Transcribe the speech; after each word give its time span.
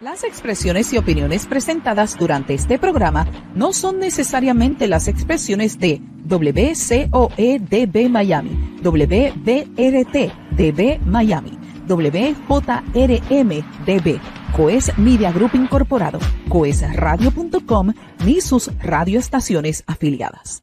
Las 0.00 0.22
expresiones 0.22 0.92
y 0.92 0.96
opiniones 0.96 1.46
presentadas 1.46 2.16
durante 2.16 2.54
este 2.54 2.78
programa 2.78 3.26
no 3.56 3.72
son 3.72 3.98
necesariamente 3.98 4.86
las 4.86 5.08
expresiones 5.08 5.80
de 5.80 6.00
WCOEDB 6.24 8.08
Miami, 8.08 8.78
WBRT 8.80 10.32
DB 10.52 11.00
Miami, 11.04 11.58
WJRM 11.88 13.48
DB, 13.84 14.20
Coes 14.56 14.96
Media 14.98 15.32
Group 15.32 15.50
Incorporado, 15.54 16.20
coesradio.com 16.48 17.92
ni 18.24 18.40
sus 18.40 18.70
radioestaciones 18.80 19.82
afiliadas. 19.88 20.62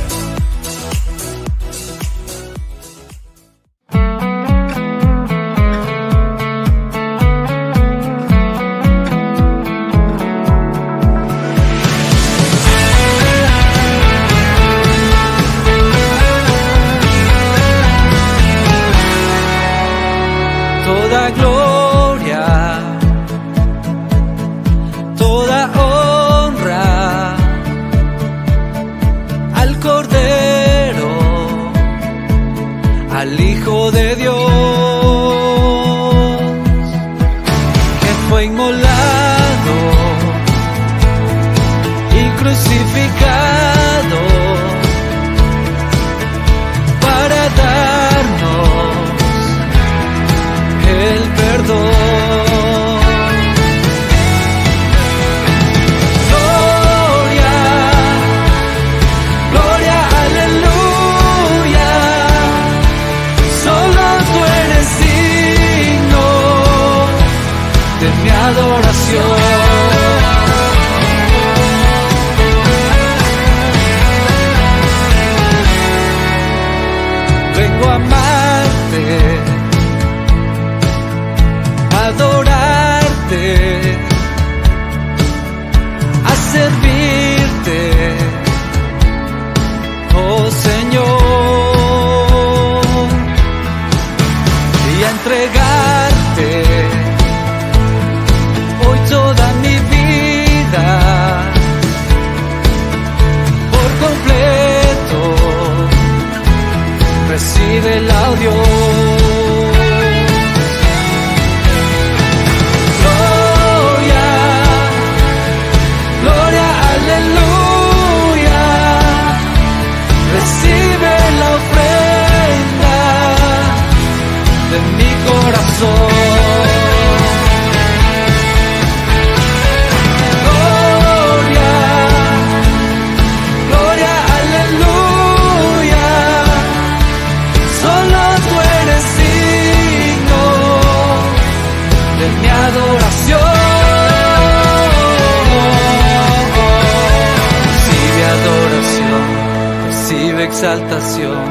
Exaltación, 150.51 151.41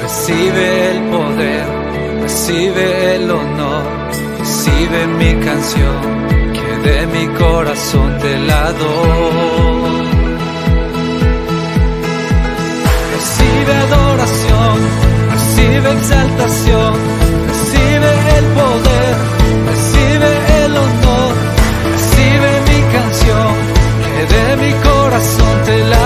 recibe 0.00 0.90
el 0.92 1.00
poder, 1.10 1.66
recibe 2.22 3.16
el 3.16 3.30
honor, 3.30 3.82
recibe 4.38 5.06
mi 5.18 5.32
canción, 5.44 5.96
que 6.56 6.88
de 6.88 7.06
mi 7.08 7.26
corazón 7.36 8.16
te 8.22 8.38
la. 8.48 8.72
Recibe 13.14 13.72
adoración, 13.86 14.76
recibe 15.34 15.92
exaltación, 15.98 16.92
recibe 17.50 18.10
el 18.38 18.46
poder, 18.60 19.14
recibe 19.70 20.30
el 20.64 20.72
honor, 20.84 21.32
recibe 21.92 22.50
mi 22.70 22.80
canción, 22.96 23.50
que 24.04 24.22
de 24.34 24.56
mi 24.62 24.72
corazón 24.88 25.54
te 25.66 25.78
la. 25.90 26.04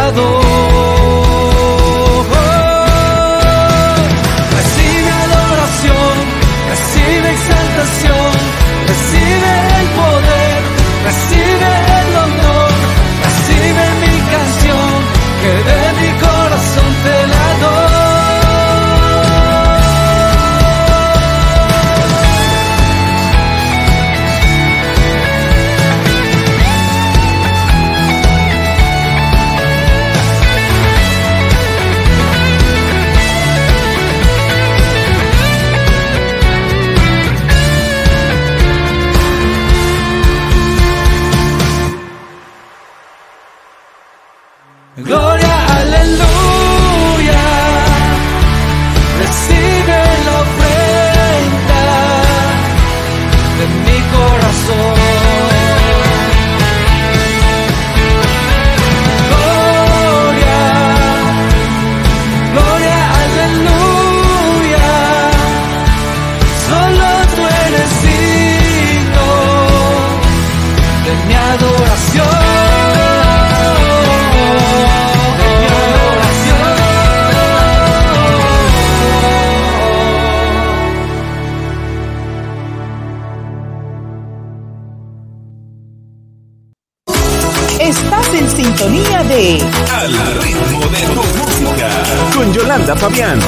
Fabián. 93.01 93.39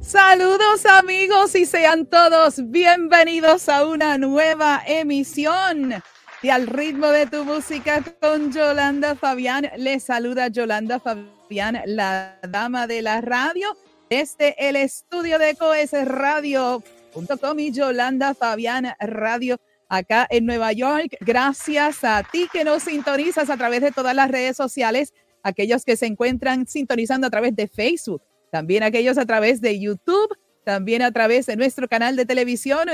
Saludos 0.00 0.84
amigos 0.84 1.54
y 1.54 1.64
sean 1.64 2.06
todos 2.06 2.70
bienvenidos 2.70 3.68
a 3.68 3.86
una 3.86 4.18
nueva 4.18 4.82
emisión 4.84 5.94
de 6.42 6.50
Al 6.50 6.66
ritmo 6.66 7.06
de 7.06 7.26
tu 7.26 7.44
música 7.44 8.02
con 8.20 8.52
Yolanda 8.52 9.14
Fabián. 9.14 9.70
Les 9.76 10.02
saluda 10.02 10.48
Yolanda 10.48 10.98
Fabián, 10.98 11.80
la 11.86 12.36
dama 12.48 12.88
de 12.88 13.02
la 13.02 13.20
radio, 13.20 13.76
desde 14.08 14.56
el 14.58 14.74
estudio 14.74 15.38
de 15.38 15.54
Coes 15.54 15.92
Radio.com 15.92 17.58
y 17.60 17.70
Yolanda 17.70 18.34
Fabián 18.34 18.92
Radio 18.98 19.60
acá 19.88 20.26
en 20.28 20.46
Nueva 20.46 20.72
York. 20.72 21.16
Gracias 21.20 22.02
a 22.02 22.24
ti 22.24 22.48
que 22.52 22.64
nos 22.64 22.82
sintonizas 22.82 23.50
a 23.50 23.56
través 23.56 23.82
de 23.82 23.92
todas 23.92 24.16
las 24.16 24.28
redes 24.28 24.56
sociales, 24.56 25.14
aquellos 25.44 25.84
que 25.84 25.96
se 25.96 26.06
encuentran 26.06 26.66
sintonizando 26.66 27.28
a 27.28 27.30
través 27.30 27.54
de 27.54 27.68
Facebook, 27.68 28.22
también 28.50 28.82
aquellos 28.82 29.18
a 29.18 29.26
través 29.26 29.60
de 29.60 29.78
YouTube, 29.78 30.36
también 30.64 31.02
a 31.02 31.12
través 31.12 31.46
de 31.46 31.56
nuestro 31.56 31.88
canal 31.88 32.16
de 32.16 32.26
televisión 32.26 32.88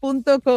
www.coes.tv. 0.00 0.52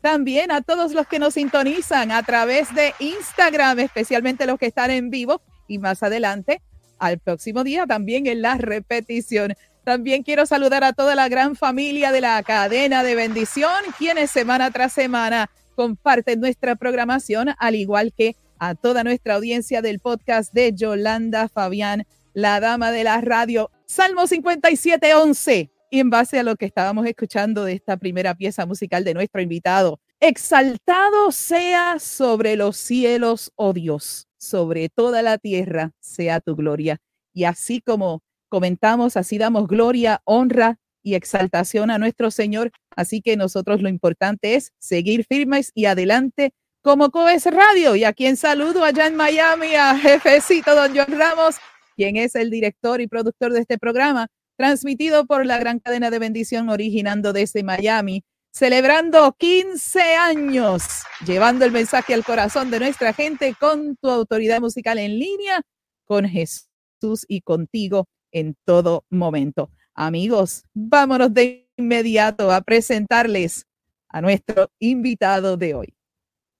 También 0.00 0.52
a 0.52 0.62
todos 0.62 0.92
los 0.92 1.08
que 1.08 1.18
nos 1.18 1.34
sintonizan 1.34 2.12
a 2.12 2.22
través 2.22 2.72
de 2.74 2.94
Instagram, 3.00 3.80
especialmente 3.80 4.46
los 4.46 4.58
que 4.58 4.66
están 4.66 4.90
en 4.92 5.10
vivo 5.10 5.42
y 5.66 5.78
más 5.78 6.02
adelante 6.02 6.62
al 6.98 7.18
próximo 7.18 7.64
día 7.64 7.86
también 7.86 8.26
en 8.26 8.42
la 8.42 8.56
repetición. 8.56 9.54
También 9.84 10.22
quiero 10.22 10.46
saludar 10.46 10.84
a 10.84 10.92
toda 10.92 11.14
la 11.14 11.28
gran 11.28 11.56
familia 11.56 12.12
de 12.12 12.20
la 12.20 12.42
cadena 12.42 13.02
de 13.02 13.14
bendición, 13.14 13.72
quienes 13.96 14.30
semana 14.30 14.70
tras 14.70 14.92
semana 14.92 15.50
comparten 15.74 16.40
nuestra 16.40 16.76
programación, 16.76 17.54
al 17.58 17.74
igual 17.74 18.12
que 18.12 18.36
a 18.58 18.74
toda 18.74 19.04
nuestra 19.04 19.36
audiencia 19.36 19.80
del 19.80 20.00
podcast 20.00 20.52
de 20.52 20.72
Yolanda 20.74 21.48
Fabián, 21.48 22.04
la 22.38 22.60
dama 22.60 22.92
de 22.92 23.02
la 23.02 23.20
radio. 23.20 23.72
Salmo 23.84 24.28
57, 24.28 25.12
11. 25.12 25.72
Y 25.90 25.98
en 25.98 26.08
base 26.08 26.38
a 26.38 26.44
lo 26.44 26.54
que 26.54 26.66
estábamos 26.66 27.04
escuchando 27.06 27.64
de 27.64 27.72
esta 27.72 27.96
primera 27.96 28.32
pieza 28.36 28.64
musical 28.64 29.02
de 29.02 29.12
nuestro 29.12 29.40
invitado, 29.40 29.98
exaltado 30.20 31.32
sea 31.32 31.98
sobre 31.98 32.54
los 32.54 32.76
cielos, 32.76 33.50
oh 33.56 33.72
Dios, 33.72 34.28
sobre 34.36 34.88
toda 34.88 35.22
la 35.22 35.38
tierra 35.38 35.90
sea 35.98 36.38
tu 36.38 36.54
gloria. 36.54 37.00
Y 37.32 37.42
así 37.42 37.80
como 37.80 38.22
comentamos, 38.48 39.16
así 39.16 39.36
damos 39.36 39.66
gloria, 39.66 40.20
honra 40.24 40.78
y 41.02 41.14
exaltación 41.14 41.90
a 41.90 41.98
nuestro 41.98 42.30
Señor. 42.30 42.70
Así 42.94 43.20
que 43.20 43.36
nosotros 43.36 43.82
lo 43.82 43.88
importante 43.88 44.54
es 44.54 44.72
seguir 44.78 45.24
firmes 45.24 45.72
y 45.74 45.86
adelante 45.86 46.52
como 46.82 47.10
Coes 47.10 47.46
Radio. 47.46 47.96
Y 47.96 48.04
a 48.04 48.12
quien 48.12 48.36
saludo 48.36 48.84
allá 48.84 49.08
en 49.08 49.16
Miami, 49.16 49.74
a 49.74 49.98
jefecito 49.98 50.76
don 50.76 50.94
John 50.94 51.18
Ramos, 51.18 51.56
quien 51.98 52.16
es 52.16 52.36
el 52.36 52.48
director 52.48 53.00
y 53.00 53.08
productor 53.08 53.52
de 53.52 53.58
este 53.58 53.76
programa, 53.76 54.28
transmitido 54.56 55.26
por 55.26 55.44
la 55.44 55.58
gran 55.58 55.80
cadena 55.80 56.10
de 56.10 56.20
bendición 56.20 56.68
originando 56.68 57.32
desde 57.32 57.64
Miami, 57.64 58.22
celebrando 58.52 59.34
15 59.36 60.14
años, 60.14 60.84
llevando 61.26 61.64
el 61.64 61.72
mensaje 61.72 62.14
al 62.14 62.24
corazón 62.24 62.70
de 62.70 62.78
nuestra 62.78 63.12
gente 63.12 63.52
con 63.58 63.96
tu 63.96 64.10
autoridad 64.10 64.60
musical 64.60 64.96
en 64.98 65.18
línea, 65.18 65.60
con 66.04 66.24
Jesús 66.28 67.26
y 67.26 67.40
contigo 67.40 68.06
en 68.30 68.54
todo 68.64 69.04
momento. 69.10 69.68
Amigos, 69.92 70.62
vámonos 70.74 71.34
de 71.34 71.68
inmediato 71.76 72.52
a 72.52 72.60
presentarles 72.60 73.66
a 74.08 74.20
nuestro 74.20 74.70
invitado 74.78 75.56
de 75.56 75.74
hoy. 75.74 75.97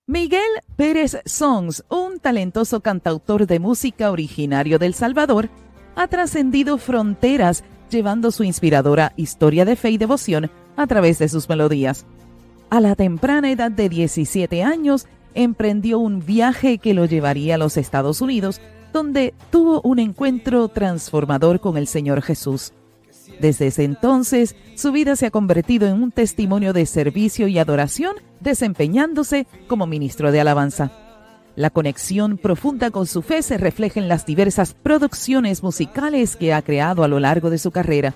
Miguel 0.09 0.41
Pérez 0.75 1.21
Songs, 1.25 1.83
un 1.87 2.17
talentoso 2.19 2.79
cantautor 2.79 3.45
de 3.45 3.59
música 3.59 4.09
originario 4.09 4.79
del 4.79 4.95
Salvador, 4.95 5.51
ha 5.95 6.07
trascendido 6.07 6.79
fronteras 6.79 7.63
llevando 7.91 8.31
su 8.31 8.43
inspiradora 8.43 9.13
historia 9.17 9.65
de 9.65 9.75
fe 9.75 9.91
y 9.91 9.99
devoción 9.99 10.49
a 10.75 10.87
través 10.87 11.19
de 11.19 11.29
sus 11.29 11.47
melodías. 11.47 12.07
A 12.71 12.81
la 12.81 12.95
temprana 12.95 13.51
edad 13.51 13.69
de 13.69 13.87
17 13.87 14.63
años, 14.63 15.05
emprendió 15.35 15.99
un 15.99 16.25
viaje 16.25 16.79
que 16.79 16.95
lo 16.95 17.05
llevaría 17.05 17.53
a 17.53 17.59
los 17.59 17.77
Estados 17.77 18.19
Unidos 18.19 18.61
donde 18.91 19.35
tuvo 19.51 19.79
un 19.83 19.99
encuentro 19.99 20.69
transformador 20.69 21.59
con 21.59 21.77
el 21.77 21.85
Señor 21.85 22.23
Jesús. 22.23 22.73
Desde 23.39 23.67
ese 23.67 23.83
entonces, 23.83 24.55
su 24.75 24.91
vida 24.91 25.15
se 25.15 25.27
ha 25.27 25.31
convertido 25.31 25.87
en 25.87 26.01
un 26.01 26.11
testimonio 26.11 26.73
de 26.73 26.85
servicio 26.85 27.47
y 27.47 27.57
adoración, 27.57 28.15
desempeñándose 28.41 29.47
como 29.67 29.87
ministro 29.87 30.31
de 30.31 30.41
alabanza. 30.41 30.91
La 31.55 31.69
conexión 31.69 32.37
profunda 32.37 32.91
con 32.91 33.07
su 33.07 33.21
fe 33.21 33.41
se 33.41 33.57
refleja 33.57 33.99
en 33.99 34.07
las 34.07 34.25
diversas 34.25 34.73
producciones 34.73 35.63
musicales 35.63 36.35
que 36.35 36.53
ha 36.53 36.61
creado 36.61 37.03
a 37.03 37.07
lo 37.07 37.19
largo 37.19 37.49
de 37.49 37.57
su 37.57 37.71
carrera. 37.71 38.13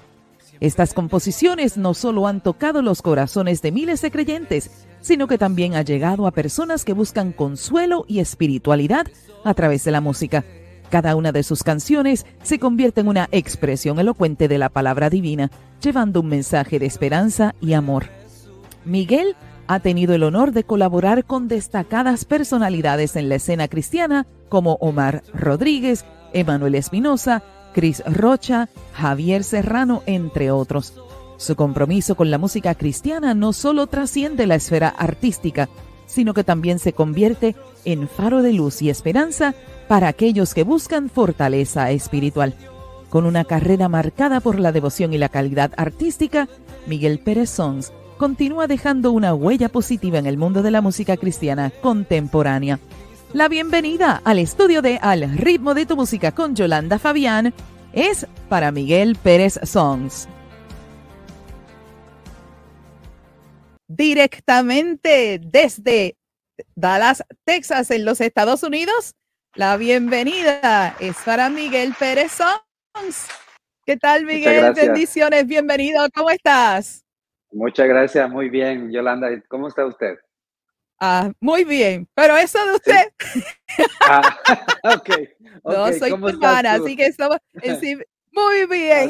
Estas 0.60 0.94
composiciones 0.94 1.78
no 1.78 1.94
solo 1.94 2.28
han 2.28 2.42
tocado 2.42 2.82
los 2.82 3.02
corazones 3.02 3.62
de 3.62 3.72
miles 3.72 4.02
de 4.02 4.12
creyentes, 4.12 4.72
sino 5.02 5.28
que 5.28 5.38
también 5.38 5.76
ha 5.76 5.82
llegado 5.82 6.26
a 6.26 6.32
personas 6.32 6.86
que 6.86 6.94
buscan 6.94 7.34
consuelo 7.34 8.06
y 8.08 8.20
espiritualidad 8.20 9.08
a 9.44 9.54
través 9.54 9.84
de 9.84 9.92
la 9.92 10.00
música. 10.00 10.46
Cada 10.94 11.16
una 11.16 11.32
de 11.32 11.42
sus 11.42 11.64
canciones 11.64 12.24
se 12.44 12.60
convierte 12.60 13.02
en 13.02 13.08
una 13.08 13.28
expresión 13.32 13.98
elocuente 13.98 14.48
de 14.48 14.60
la 14.60 14.70
palabra 14.70 15.10
divina, 15.10 15.50
llevando 15.82 16.20
un 16.20 16.28
mensaje 16.28 16.78
de 16.78 16.86
esperanza 16.86 17.56
y 17.60 17.74
amor. 17.74 18.10
Miguel 18.86 19.36
ha 19.66 19.80
tenido 19.80 20.14
el 20.14 20.22
honor 20.22 20.52
de 20.52 20.66
colaborar 20.66 21.26
con 21.26 21.48
destacadas 21.48 22.26
personalidades 22.26 23.16
en 23.16 23.28
la 23.28 23.34
escena 23.38 23.68
cristiana 23.70 24.28
como 24.50 24.74
Omar 24.74 25.24
Rodríguez, 25.34 26.06
Emanuel 26.32 26.76
Espinosa, 26.76 27.42
Cris 27.74 28.04
Rocha, 28.06 28.70
Javier 28.94 29.44
Serrano, 29.44 30.04
entre 30.06 30.52
otros. 30.52 30.94
Su 31.38 31.56
compromiso 31.56 32.14
con 32.14 32.30
la 32.30 32.38
música 32.38 32.76
cristiana 32.76 33.34
no 33.34 33.52
solo 33.52 33.88
trasciende 33.88 34.46
la 34.46 34.54
esfera 34.54 34.90
artística, 34.90 35.70
sino 36.06 36.36
que 36.36 36.44
también 36.44 36.78
se 36.78 36.94
convierte 36.94 37.56
en 37.86 38.08
faro 38.08 38.42
de 38.42 38.54
luz 38.54 38.82
y 38.82 38.90
esperanza 38.90 39.56
para 39.88 40.08
aquellos 40.08 40.54
que 40.54 40.64
buscan 40.64 41.10
fortaleza 41.10 41.92
espiritual. 41.92 42.56
Con 43.10 43.26
una 43.26 43.46
carrera 43.46 43.90
marcada 43.90 44.40
por 44.40 44.60
la 44.60 44.72
devoción 44.72 45.14
y 45.14 45.18
la 45.18 45.30
calidad 45.30 45.72
artística, 45.78 46.48
Miguel 46.88 47.20
Pérez 47.20 47.50
Sons 47.50 47.94
continúa 48.18 48.68
dejando 48.68 49.12
una 49.12 49.34
huella 49.34 49.70
positiva 49.70 50.18
en 50.18 50.26
el 50.26 50.38
mundo 50.38 50.64
de 50.64 50.72
la 50.72 50.82
música 50.82 51.18
cristiana 51.18 51.72
contemporánea. 51.82 52.80
La 53.34 53.48
bienvenida 53.48 54.22
al 54.24 54.40
estudio 54.40 54.82
de 54.82 55.00
Al 55.02 55.38
ritmo 55.38 55.74
de 55.74 55.86
tu 55.86 55.96
música 55.96 56.32
con 56.32 56.56
Yolanda 56.56 57.00
Fabián 57.00 57.54
es 57.92 58.28
para 58.50 58.72
Miguel 58.72 59.16
Pérez 59.16 59.60
Songs. 59.64 60.28
Directamente 63.88 65.40
desde 65.44 66.16
Dallas, 66.76 67.24
Texas, 67.46 67.92
en 67.92 68.06
los 68.06 68.22
Estados 68.22 68.64
Unidos, 68.64 69.16
la 69.56 69.78
bienvenida 69.78 70.96
es 71.00 71.16
para 71.26 71.50
Miguel 71.50 71.94
Pérez 71.98 72.32
Sons. 72.32 73.28
¿Qué 73.86 73.98
tal, 73.98 74.26
Miguel? 74.26 74.74
Bendiciones, 74.74 75.46
bienvenido. 75.46 76.06
¿Cómo 76.14 76.30
estás? 76.30 77.04
Muchas 77.52 77.88
gracias, 77.88 78.30
muy 78.30 78.50
bien, 78.50 78.92
Yolanda. 78.92 79.30
¿Cómo 79.48 79.68
está 79.68 79.86
usted? 79.86 80.18
Ah, 81.00 81.32
muy 81.40 81.64
bien, 81.66 82.08
pero 82.14 82.38
eso 82.38 82.66
de 82.66 82.74
usted. 82.76 83.14
Ah, 84.02 84.40
ok. 84.96 85.10
No, 85.64 85.92
soy 85.94 86.12
tu 86.12 86.28
hermana, 86.28 86.74
así 86.74 86.96
que 86.96 87.08
estamos 87.08 87.38
muy 88.34 88.66
bien. 88.68 89.10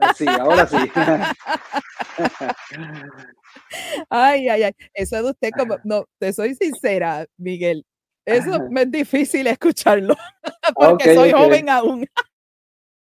Ah, 0.00 0.12
sí, 0.14 0.26
ahora 0.28 0.66
sí. 0.66 0.76
Ay, 4.10 4.48
ay, 4.48 4.62
ay. 4.64 4.72
Eso 4.94 5.22
de 5.22 5.30
usted, 5.30 5.50
como, 5.56 5.76
no, 5.84 6.04
te 6.18 6.32
soy 6.32 6.54
sincera, 6.54 7.26
Miguel. 7.36 7.84
Eso 8.24 8.68
me 8.70 8.82
es 8.82 8.90
difícil 8.90 9.46
escucharlo, 9.46 10.16
porque 10.74 11.14
soy 11.14 11.30
joven 11.30 11.70
aún. 11.70 12.06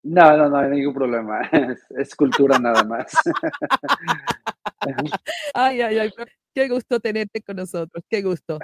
No, 0.04 0.36
no, 0.36 0.50
no 0.50 0.58
hay 0.58 0.70
ningún 0.70 0.94
problema. 0.94 1.50
Es, 1.98 2.14
cultura 2.14 2.60
nada 2.60 2.84
más. 2.84 3.14
Ay, 5.54 5.82
ay, 5.82 5.98
ay. 5.98 6.12
Qué 6.54 6.68
gusto 6.68 7.00
tenerte 7.00 7.42
con 7.42 7.56
nosotros. 7.56 8.04
Qué 8.10 8.22
gusto. 8.22 8.60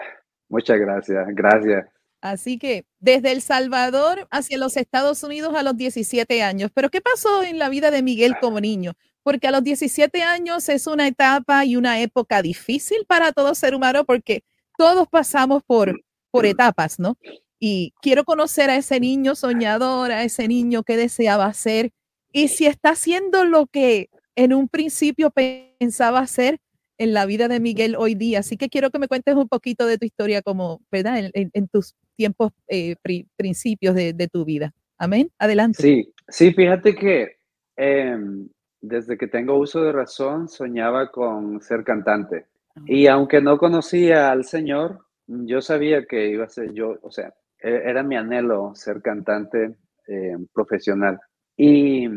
Muchas 0.50 0.78
gracias. 0.78 1.26
Gracias. 1.30 1.88
Así 2.22 2.58
que 2.58 2.86
desde 3.00 3.32
El 3.32 3.42
Salvador 3.42 4.28
hacia 4.32 4.58
los 4.58 4.78
Estados 4.78 5.24
Unidos 5.24 5.56
a 5.56 5.64
los 5.64 5.78
17 5.78 6.44
años. 6.44 6.72
Pero 6.74 6.90
¿qué 6.90 7.02
pasó 7.02 7.44
en 7.44 7.60
la 7.60 7.70
vida 7.70 7.92
de 7.92 8.04
Miguel 8.04 8.36
como 8.42 8.60
niño? 8.60 8.94
Porque 9.24 9.48
a 9.48 9.52
los 9.52 9.64
17 9.64 10.22
años 10.24 10.68
es 10.70 10.88
una 10.88 11.08
etapa 11.08 11.66
y 11.66 11.76
una 11.76 12.00
época 12.02 12.42
difícil 12.42 13.06
para 13.08 13.32
todo 13.32 13.56
ser 13.56 13.76
humano 13.76 14.06
porque 14.06 14.44
todos 14.78 15.08
pasamos 15.08 15.64
por 15.66 15.96
por 16.32 16.46
etapas, 16.46 17.00
¿no? 17.00 17.18
Y 17.60 17.94
quiero 18.02 18.24
conocer 18.24 18.70
a 18.70 18.76
ese 18.76 19.00
niño 19.00 19.36
soñador, 19.36 20.12
a 20.12 20.24
ese 20.24 20.48
niño 20.48 20.84
que 20.84 20.98
deseaba 20.98 21.52
ser, 21.54 21.92
y 22.32 22.50
si 22.50 22.68
está 22.68 22.92
haciendo 22.92 23.46
lo 23.46 23.68
que 23.68 24.10
en 24.36 24.54
un 24.54 24.70
principio 24.70 25.32
pensaba 25.32 26.20
hacer, 26.20 26.60
en 27.00 27.14
la 27.14 27.26
vida 27.26 27.48
de 27.48 27.60
Miguel 27.60 27.96
hoy 27.96 28.14
día. 28.14 28.40
Así 28.40 28.58
que 28.58 28.70
quiero 28.70 28.92
que 28.92 29.00
me 29.00 29.08
cuentes 29.08 29.34
un 29.36 29.48
poquito 29.48 29.88
de 29.88 29.98
tu 29.98 30.06
historia 30.06 30.42
como, 30.42 30.82
¿verdad? 30.92 31.32
En, 31.34 31.68
tus 31.70 31.96
tiempos, 32.20 32.52
eh, 32.68 32.98
principios 33.38 33.96
de, 33.96 34.30
tu 34.30 34.44
vida. 34.44 34.74
Amén. 34.98 35.32
Adelante. 35.40 35.82
Sí, 35.82 36.14
sí, 36.28 36.52
fíjate 36.52 36.94
que 36.94 37.38
em, 37.78 38.50
desde 38.82 39.18
que 39.18 39.28
tengo 39.28 39.58
uso 39.58 39.82
de 39.82 39.94
razón 39.94 40.50
soñaba 40.50 41.12
con 41.12 41.62
ser 41.62 41.86
cantante. 41.86 42.48
Ah. 42.76 42.82
Y 42.88 43.08
aunque 43.08 43.40
no 43.40 43.58
conocía 43.58 44.32
al 44.32 44.44
Señor, 44.44 45.00
yo 45.28 45.62
sabía 45.62 46.06
que 46.06 46.28
iba 46.28 46.44
a 46.44 46.50
ser 46.50 46.74
yo, 46.74 46.98
o 47.02 47.10
sea, 47.10 47.34
e, 47.58 47.84
era 47.86 48.04
mi 48.04 48.18
anhelo 48.18 48.76
ser 48.76 49.02
cantante 49.02 49.78
eh, 50.10 50.36
profesional. 50.54 51.22
Y 51.56 52.10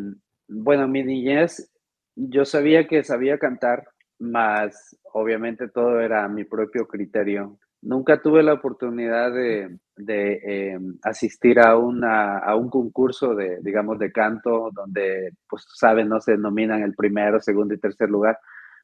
bueno, 0.49 0.88
mi 0.88 1.04
niñez, 1.04 1.73
yo 2.16 2.44
sabía 2.44 2.88
que 2.88 3.04
sabía 3.04 3.38
cantar, 3.38 3.85
más 4.18 4.97
obviamente 5.12 5.68
todo 5.68 6.00
era 6.00 6.26
mi 6.26 6.42
propio 6.42 6.88
criterio. 6.88 7.56
Nunca 7.82 8.22
tuve 8.22 8.42
la 8.42 8.54
oportunidad 8.54 9.32
de, 9.32 9.78
eh, 10.06 10.78
asistir 11.02 11.58
a, 11.60 11.76
una, 11.76 12.38
a 12.38 12.56
un 12.56 12.70
concurso 12.70 13.34
de, 13.34 13.58
digamos, 13.60 13.98
de 13.98 14.12
canto 14.12 14.70
donde, 14.72 15.32
pues, 15.48 15.66
saben, 15.74 16.08
no 16.08 16.20
se 16.20 16.36
nominan 16.36 16.82
el 16.82 16.94
primero, 16.94 17.40
segundo 17.40 17.74
y 17.74 17.80
tercer 17.80 18.08
lugar. 18.08 18.38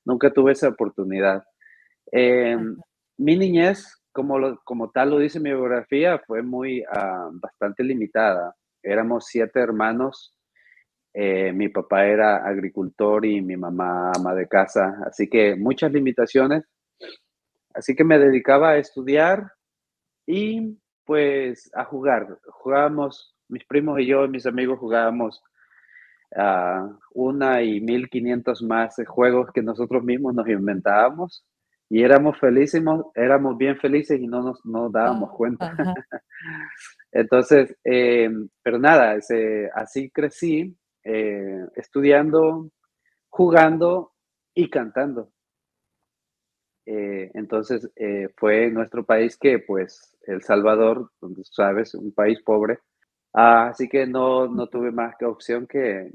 Nunca 0.05 0.33
tuve 0.33 0.53
esa 0.53 0.69
oportunidad. 0.69 1.45
Em, 2.13 2.77
mi 3.19 3.37
niñez, 3.37 4.01
como, 4.13 4.59
como 4.65 4.91
tal 4.91 5.11
lo 5.11 5.19
dice 5.19 5.41
mi 5.41 5.51
biografía, 5.51 6.19
fue 6.27 6.43
muy, 6.43 6.85
ah, 6.93 7.29
bastante 7.33 7.85
limitada. 7.85 8.55
Éramos 8.83 9.27
siete 9.27 9.61
hermanos 9.61 10.35
eh, 11.15 11.53
mi 11.53 11.69
papá 11.69 12.07
era 12.07 12.37
agricultor 12.47 13.25
y 13.27 13.41
mi 13.41 13.57
mamá 13.57 14.13
ama 14.15 14.35
de 14.35 14.47
casa, 14.47 14.99
así 15.07 15.29
que 15.29 15.57
muchas 15.57 15.93
limitaciones. 15.93 16.65
Así 17.75 17.95
que 17.95 18.05
me 18.05 18.19
dedicaba 18.19 18.71
a 18.71 18.79
estudiar 18.79 19.53
y 20.27 20.79
pues 21.05 21.71
a 21.75 21.85
jugar. 21.85 22.39
Jugábamos, 22.45 23.35
mis 23.49 23.65
primos 23.65 24.01
y 24.01 24.07
yo 24.07 24.25
y 24.25 24.29
mis 24.29 24.47
amigos 24.47 24.79
jugábamos 24.79 25.43
a 26.37 26.89
una 27.15 27.63
y 27.63 27.81
mil 27.81 28.11
quinientos 28.11 28.63
más 28.63 28.97
juegos 29.07 29.51
que 29.53 29.63
nosotros 29.63 30.05
mismos 30.05 30.35
nos 30.35 30.47
inventábamos 30.49 31.45
y 31.91 32.03
éramos 32.03 32.39
felices, 32.39 32.83
éramos 33.15 33.57
bien 33.57 33.79
felices 33.79 34.21
y 34.21 34.27
no 34.27 34.43
nos 34.43 34.65
no 34.65 34.91
dábamos 34.91 35.31
cuenta. 35.31 35.75
Entonces, 37.13 37.75
eh, 37.85 38.29
pero 38.63 38.79
nada, 38.79 39.17
así 39.75 40.11
crecí 40.11 40.77
eh, 41.03 41.67
estudiando, 41.75 42.71
jugando 43.31 44.13
y 44.55 44.69
cantando. 44.69 45.31
Eh, 46.91 47.31
entonces 47.35 47.91
eh, 47.97 48.31
fue 48.35 48.71
nuestro 48.71 49.05
país 49.05 49.37
que, 49.37 49.59
pues, 49.59 50.17
El 50.27 50.43
Salvador, 50.43 51.11
donde 51.21 51.43
sabes, 51.45 51.95
un 51.95 52.13
país 52.13 52.41
pobre. 52.43 52.79
Ah, 53.35 53.69
así 53.69 53.91
que 53.91 54.07
no, 54.07 54.49
no 54.49 54.69
tuve 54.69 54.91
más 54.91 55.15
que 55.19 55.27
opción 55.27 55.67
que 55.67 56.11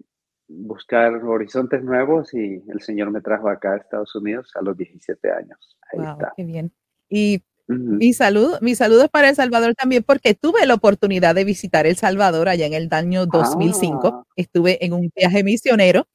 buscar 0.47 1.13
horizontes 1.23 1.83
nuevos 1.83 2.33
y 2.33 2.63
el 2.67 2.81
Señor 2.81 3.11
me 3.11 3.21
trajo 3.21 3.49
acá 3.49 3.73
a 3.73 3.77
Estados 3.77 4.15
Unidos 4.15 4.51
a 4.55 4.63
los 4.63 4.75
17 4.75 5.31
años. 5.31 5.77
Ahí 5.91 6.03
está. 6.03 6.33
Qué 6.35 6.43
bien. 6.43 6.71
Y 7.07 7.43
mi 7.67 8.11
salud, 8.13 8.55
mis 8.61 8.79
saludos 8.79 9.09
para 9.09 9.29
El 9.29 9.35
Salvador 9.35 9.75
también, 9.75 10.01
porque 10.01 10.33
tuve 10.33 10.65
la 10.65 10.73
oportunidad 10.73 11.35
de 11.35 11.43
visitar 11.43 11.85
El 11.85 11.97
Salvador 11.97 12.49
allá 12.49 12.65
en 12.65 12.73
el 12.73 12.89
año 12.91 13.27
2005. 13.27 14.07
Ah. 14.07 14.23
Estuve 14.35 14.83
en 14.83 14.93
un 14.93 15.11
viaje 15.15 15.43
misionero, 15.43 16.07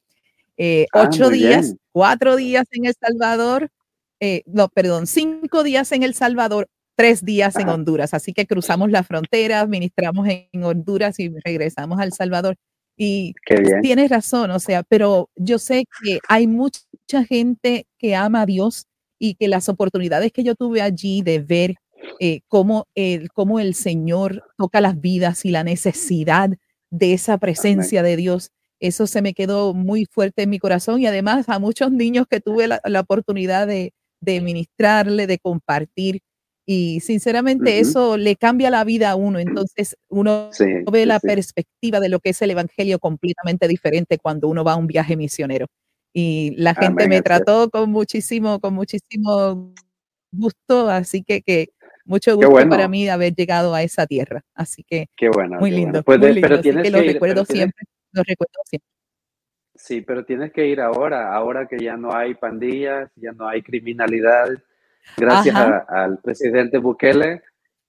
eh, 0.57 0.85
ah, 0.93 1.07
ocho 1.07 1.29
días, 1.29 1.75
cuatro 1.93 2.35
días 2.35 2.67
en 2.71 2.85
El 2.85 2.93
Salvador, 2.93 3.71
eh, 4.19 4.43
no, 4.45 4.69
perdón, 4.69 5.07
cinco 5.07 5.63
días 5.63 5.91
en 5.91 6.03
El 6.03 6.13
Salvador, 6.13 6.67
tres 6.95 7.23
días 7.23 7.55
en 7.55 7.69
Honduras. 7.69 8.13
Así 8.13 8.33
que 8.33 8.45
cruzamos 8.45 8.91
la 8.91 9.03
frontera, 9.03 9.65
ministramos 9.65 10.27
en 10.27 10.63
Honduras 10.63 11.19
y 11.19 11.29
regresamos 11.43 11.99
al 11.99 12.13
Salvador. 12.13 12.55
Y 12.97 13.33
tienes 13.81 14.09
razón, 14.09 14.51
o 14.51 14.59
sea, 14.59 14.83
pero 14.83 15.29
yo 15.37 15.57
sé 15.57 15.85
que 16.03 16.19
hay 16.27 16.47
mucha 16.47 17.23
gente 17.25 17.87
que 17.97 18.13
ama 18.13 18.41
a 18.41 18.45
Dios 18.45 18.87
y 19.17 19.35
que 19.35 19.47
las 19.47 19.69
oportunidades 19.69 20.33
que 20.33 20.43
yo 20.43 20.55
tuve 20.55 20.81
allí 20.81 21.21
de 21.21 21.39
ver 21.39 21.75
eh, 22.19 22.41
cómo, 22.49 22.87
el, 22.95 23.29
cómo 23.31 23.59
el 23.59 23.73
Señor 23.73 24.43
toca 24.57 24.81
las 24.81 24.99
vidas 24.99 25.45
y 25.45 25.51
la 25.51 25.63
necesidad 25.63 26.49
de 26.89 27.13
esa 27.13 27.37
presencia 27.37 28.03
de 28.03 28.17
Dios, 28.17 28.51
eso 28.79 29.07
se 29.07 29.21
me 29.21 29.33
quedó 29.33 29.73
muy 29.73 30.05
fuerte 30.05 30.43
en 30.43 30.49
mi 30.49 30.59
corazón 30.59 30.99
y 30.99 31.05
además 31.05 31.47
a 31.47 31.59
muchos 31.59 31.91
niños 31.91 32.25
que 32.29 32.41
tuve 32.41 32.67
la, 32.67 32.99
oportunidad 32.99 33.67
de, 33.67 33.93
de, 34.21 34.41
ministrarle, 34.41 35.27
de 35.27 35.39
compartir. 35.39 36.19
Y 36.65 36.99
sinceramente 36.99 37.79
eso 37.79 38.15
le 38.15 38.35
cambia 38.35 38.69
la 38.69 38.83
vida 38.83 39.09
a 39.09 39.15
uno. 39.15 39.39
Entonces 39.39 39.97
uno 40.07 40.51
ve 40.91 41.05
la 41.05 41.19
perspectiva 41.19 41.99
de 41.99 42.09
lo 42.09 42.19
que 42.19 42.29
es 42.29 42.41
el 42.41 42.51
Evangelio 42.51 42.99
completamente 42.99 43.67
diferente 43.67 44.19
cuando 44.19 44.47
uno 44.47 44.63
va 44.63 44.73
a 44.73 44.77
un 44.77 44.87
viaje 44.87 45.17
misionero 45.17 45.65
y 46.13 46.53
la 46.57 46.73
gente 46.73 47.07
me 47.07 47.21
trató 47.21 47.69
con 47.69 47.91
muchísimo, 47.91 48.59
con 48.59 48.73
muchísimo 48.73 49.73
gusto, 50.31 50.89
así 50.89 51.23
que, 51.23 51.41
que 51.41 51.69
mucho 52.05 52.35
gusto 52.35 52.69
para 52.69 52.87
mí 52.87 53.07
haber 53.07 53.35
llegado 53.35 53.73
a 53.73 53.83
esa 53.83 54.07
tierra. 54.07 54.43
Así 54.55 54.83
que 54.83 55.07
Qué 55.15 55.29
bueno, 55.29 55.59
muy 55.59 55.71
lindo, 55.71 56.03
muy 56.05 56.17
lindo. 56.17 56.41
Pero 56.41 56.55
así 56.55 56.71
que, 56.71 56.89
lo 56.89 57.01
recuerdo 57.01 57.45
siempre, 57.45 57.85
lo 58.11 58.23
recuerdo 58.23 58.59
siempre. 58.65 58.89
Sí, 59.79 60.01
pero 60.01 60.25
tienes 60.25 60.51
que 60.51 60.67
ir 60.67 60.81
ahora, 60.81 61.33
ahora 61.33 61.65
que 61.65 61.79
ya 61.79 61.95
no 61.95 62.13
hay 62.13 62.35
pandillas, 62.35 63.09
ya 63.15 63.31
no 63.31 63.47
hay 63.47 63.61
criminalidad, 63.61 64.49
gracias 65.15 65.55
al 65.87 66.19
presidente 66.19 66.77
Bukele, 66.79 67.43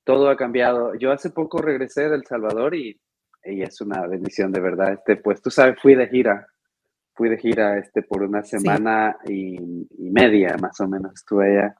todo 0.04 0.30
ha 0.30 0.37
cambiado. 0.37 0.94
Yo 0.94 1.11
hace 1.11 1.30
poco 1.30 1.59
regresé 1.59 2.09
del 2.09 2.25
Salvador 2.25 2.76
y, 2.76 2.99
y 3.44 3.62
es 3.62 3.80
una 3.80 4.06
bendición 4.06 4.52
de 4.52 4.61
verdad. 4.61 4.92
Este, 4.92 5.16
pues 5.16 5.42
tú 5.42 5.50
sabes, 5.50 5.80
fui 5.80 5.97
de 5.97 6.06
gira 6.06 6.47
fui 7.20 7.28
de 7.28 7.37
gira 7.37 7.76
este, 7.76 8.02
por 8.02 8.23
una 8.23 8.42
semana 8.42 9.14
y, 9.28 9.59
media, 9.99 10.56
más 10.59 10.80
o 10.80 10.88
menos, 10.88 11.12
estuve 11.12 11.50
allá 11.50 11.76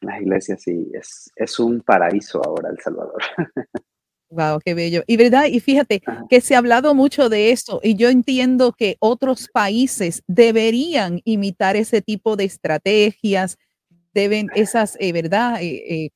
en 0.00 0.08
las 0.08 0.20
iglesias 0.22 0.66
y 0.66 0.90
es, 0.94 1.30
es 1.36 1.58
un 1.58 1.82
paraíso 1.82 2.40
ahora 2.42 2.70
El 2.70 2.78
Salvador. 2.80 3.22
Wow, 4.32 4.60
qué 4.64 4.72
bello. 4.72 5.02
Y 5.06 5.18
verdad, 5.18 5.44
y 5.44 5.60
fíjate 5.60 6.02
que 6.30 6.40
se 6.40 6.54
ha 6.54 6.58
hablado 6.58 6.94
mucho 6.94 7.28
de 7.28 7.52
eso 7.52 7.80
y 7.82 7.96
yo 7.96 8.08
entiendo 8.08 8.72
que 8.72 8.96
otros 8.98 9.48
países 9.52 10.22
deberían 10.26 11.20
imitar 11.24 11.76
ese 11.76 12.00
tipo 12.00 12.34
de 12.34 12.44
estrategias, 12.44 13.58
deben 14.14 14.48
esas, 14.54 14.96
eh, 15.00 15.12
¿verdad? 15.12 15.62
Eh, 15.62 15.84
eh, 15.86 16.10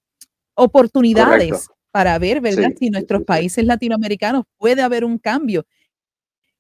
oportunidades 0.54 1.68
para 1.90 2.18
ver, 2.18 2.40
¿verdad? 2.40 2.70
si 2.78 2.88
nuestros 2.88 3.22
países 3.24 3.66
latinoamericanos 3.66 4.44
puede 4.56 4.80
haber 4.80 5.04
un 5.04 5.18
cambio. 5.18 5.66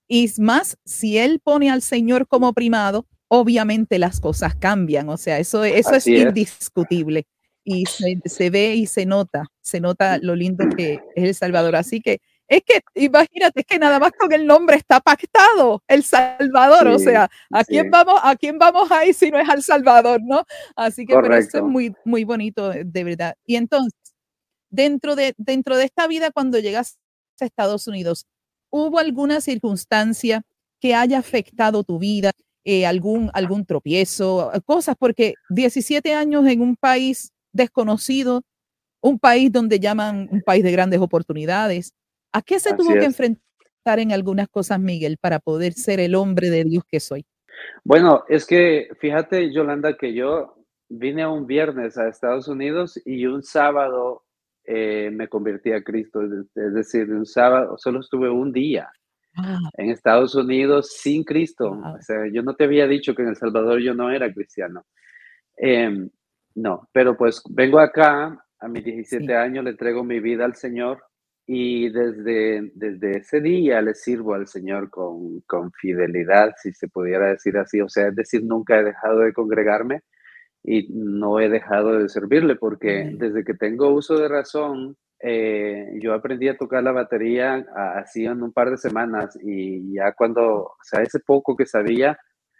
Y 0.06 0.30
más, 0.38 0.76
si 0.84 1.16
él 1.16 1.40
pone 1.42 1.70
al 1.70 1.80
Señor 1.80 2.28
como 2.28 2.52
primado, 2.52 3.06
obviamente 3.28 3.98
las 3.98 4.20
cosas 4.20 4.54
cambian. 4.56 5.08
O 5.08 5.16
sea, 5.16 5.38
eso, 5.38 5.64
eso 5.64 5.94
es, 5.94 6.06
indiscutible. 6.06 7.26
Y 7.68 7.84
se, 7.86 8.50
ve 8.50 8.76
y 8.76 8.86
se 8.86 9.06
nota, 9.06 9.44
se 9.60 9.80
nota 9.80 10.18
lo 10.18 10.36
lindo 10.36 10.64
que 10.76 11.00
es 11.16 11.24
El 11.24 11.34
Salvador. 11.34 11.74
Así 11.74 12.00
que 12.00 12.20
es 12.46 12.62
que, 12.64 12.80
imagínate, 12.94 13.60
es 13.60 13.66
que 13.66 13.78
nada 13.80 13.98
más 13.98 14.12
con 14.12 14.32
el 14.32 14.46
nombre 14.46 14.76
está 14.76 15.00
pactado, 15.00 15.82
El 15.88 16.04
Salvador. 16.04 16.86
o 16.86 16.98
sea, 17.00 17.28
¿a 17.50 17.64
quién 17.64 17.90
vamos, 17.90 18.20
a 18.22 18.36
quién 18.36 18.56
vamos 18.56 18.88
ahí 18.92 19.12
si 19.12 19.32
no 19.32 19.38
es 19.40 19.48
al 19.48 19.64
Salvador, 19.64 20.20
no? 20.22 20.44
Así 20.76 21.04
que 21.04 21.14
pero 21.14 21.34
eso 21.34 21.58
es 21.58 21.64
muy, 21.64 21.92
muy 22.04 22.22
bonito, 22.22 22.70
de 22.70 23.04
verdad. 23.04 23.34
Y 23.44 23.56
entonces, 23.56 23.92
dentro 24.70 25.16
de, 25.16 25.34
dentro 25.36 25.76
de 25.76 25.86
esta 25.86 26.06
vida, 26.06 26.30
cuando 26.30 26.60
llegas 26.60 26.98
a 27.40 27.46
Estados 27.46 27.88
Unidos, 27.88 28.26
¿Hubo 28.70 28.98
alguna 28.98 29.40
circunstancia 29.40 30.42
que 30.80 30.94
haya 30.94 31.18
afectado 31.18 31.84
tu 31.84 31.98
vida? 31.98 32.32
Eh, 32.64 32.84
algún, 32.84 33.30
algún 33.32 33.64
tropiezo, 33.64 34.50
cosas, 34.64 34.96
porque 34.98 35.34
17 35.50 36.14
años 36.14 36.44
en 36.46 36.60
un 36.60 36.76
país 36.76 37.30
desconocido, 37.56 38.42
un 39.00 39.18
país 39.18 39.50
donde 39.50 39.80
llaman 39.80 40.28
un 40.30 40.42
país 40.42 40.62
de 40.62 40.72
grandes 40.72 41.00
oportunidades. 41.00 41.92
¿A 42.32 42.42
qué 42.42 42.58
se 42.58 42.74
tuvo 42.74 42.92
que 42.94 43.04
enfrentar 43.04 43.98
en 43.98 44.12
algunas 44.12 44.48
cosas, 44.48 44.80
Miguel, 44.80 45.16
para 45.20 45.38
poder 45.38 45.72
ser 45.72 46.00
el 46.00 46.14
hombre 46.14 46.50
de 46.50 46.64
Dios 46.64 46.84
que 46.88 47.00
soy? 47.00 47.24
Bueno, 47.84 48.24
es 48.28 48.46
que 48.46 48.88
fíjate, 49.00 49.52
Yolanda, 49.52 49.96
que 49.96 50.12
yo 50.12 50.56
vine 50.88 51.26
un 51.26 51.46
viernes 51.46 51.96
a 51.98 52.08
Estados 52.08 52.48
Unidos 52.48 53.00
y 53.04 53.26
un 53.26 53.42
sábado 53.42 54.24
eh, 54.64 55.10
me 55.12 55.28
convertí 55.28 55.72
a 55.72 55.82
Cristo. 55.82 56.20
Es 56.22 56.74
decir, 56.74 57.10
un 57.12 57.26
sábado, 57.26 57.76
solo 57.78 58.00
estuve 58.00 58.28
un 58.28 58.52
día 58.52 58.90
en 59.76 59.90
Estados 59.90 60.34
Unidos 60.34 60.92
sin 60.92 61.22
Cristo. 61.22 61.70
O 61.70 62.02
sea, 62.02 62.26
yo 62.32 62.42
no 62.42 62.54
te 62.54 62.64
había 62.64 62.86
dicho 62.86 63.14
que 63.14 63.22
en 63.22 63.28
El 63.28 63.36
Salvador 63.36 63.80
yo 63.80 63.94
no 63.94 64.10
era 64.10 64.32
cristiano. 64.32 64.84
Em, 65.56 66.10
no, 66.56 66.88
pero 66.92 67.16
pues 67.16 67.42
vengo 67.50 67.78
acá, 67.78 68.42
a 68.58 68.68
mis 68.68 68.82
17 68.82 69.36
años 69.36 69.62
le 69.62 69.70
entrego 69.70 70.02
mi 70.02 70.20
vida 70.20 70.46
al 70.46 70.56
Señor 70.56 71.02
y 71.46 71.90
desde, 71.90 72.72
desde 72.74 73.18
ese 73.18 73.40
día 73.40 73.82
le 73.82 73.94
sirvo 73.94 74.34
al 74.34 74.48
Señor 74.48 74.88
con, 74.90 75.42
con 75.42 75.70
fidelidad, 75.72 76.54
si 76.60 76.72
se 76.72 76.88
pudiera 76.88 77.28
decir 77.28 77.58
así. 77.58 77.80
O 77.82 77.88
sea, 77.88 78.08
es 78.08 78.16
decir, 78.16 78.42
nunca 78.42 78.78
he 78.78 78.84
dejado 78.84 79.20
de 79.20 79.34
congregarme 79.34 80.00
y 80.64 80.88
no 80.90 81.38
he 81.38 81.48
dejado 81.50 81.98
de 81.98 82.08
servirle 82.08 82.56
porque 82.56 83.12
desde 83.14 83.44
que 83.44 83.54
tengo 83.54 83.90
uso 83.90 84.18
de 84.18 84.26
razón, 84.26 84.96
eh, 85.20 85.86
yo 86.00 86.14
aprendí 86.14 86.48
a 86.48 86.56
tocar 86.56 86.82
la 86.82 86.92
batería 86.92 87.64
así 87.96 88.24
en 88.24 88.42
un 88.42 88.52
par 88.52 88.70
de 88.70 88.78
semanas 88.78 89.38
y 89.42 89.94
ya 89.94 90.12
cuando, 90.12 90.44
o 90.44 90.76
sea, 90.82 91.02
ese 91.02 91.20
poco 91.20 91.54
que 91.54 91.66
sabía, 91.66 92.18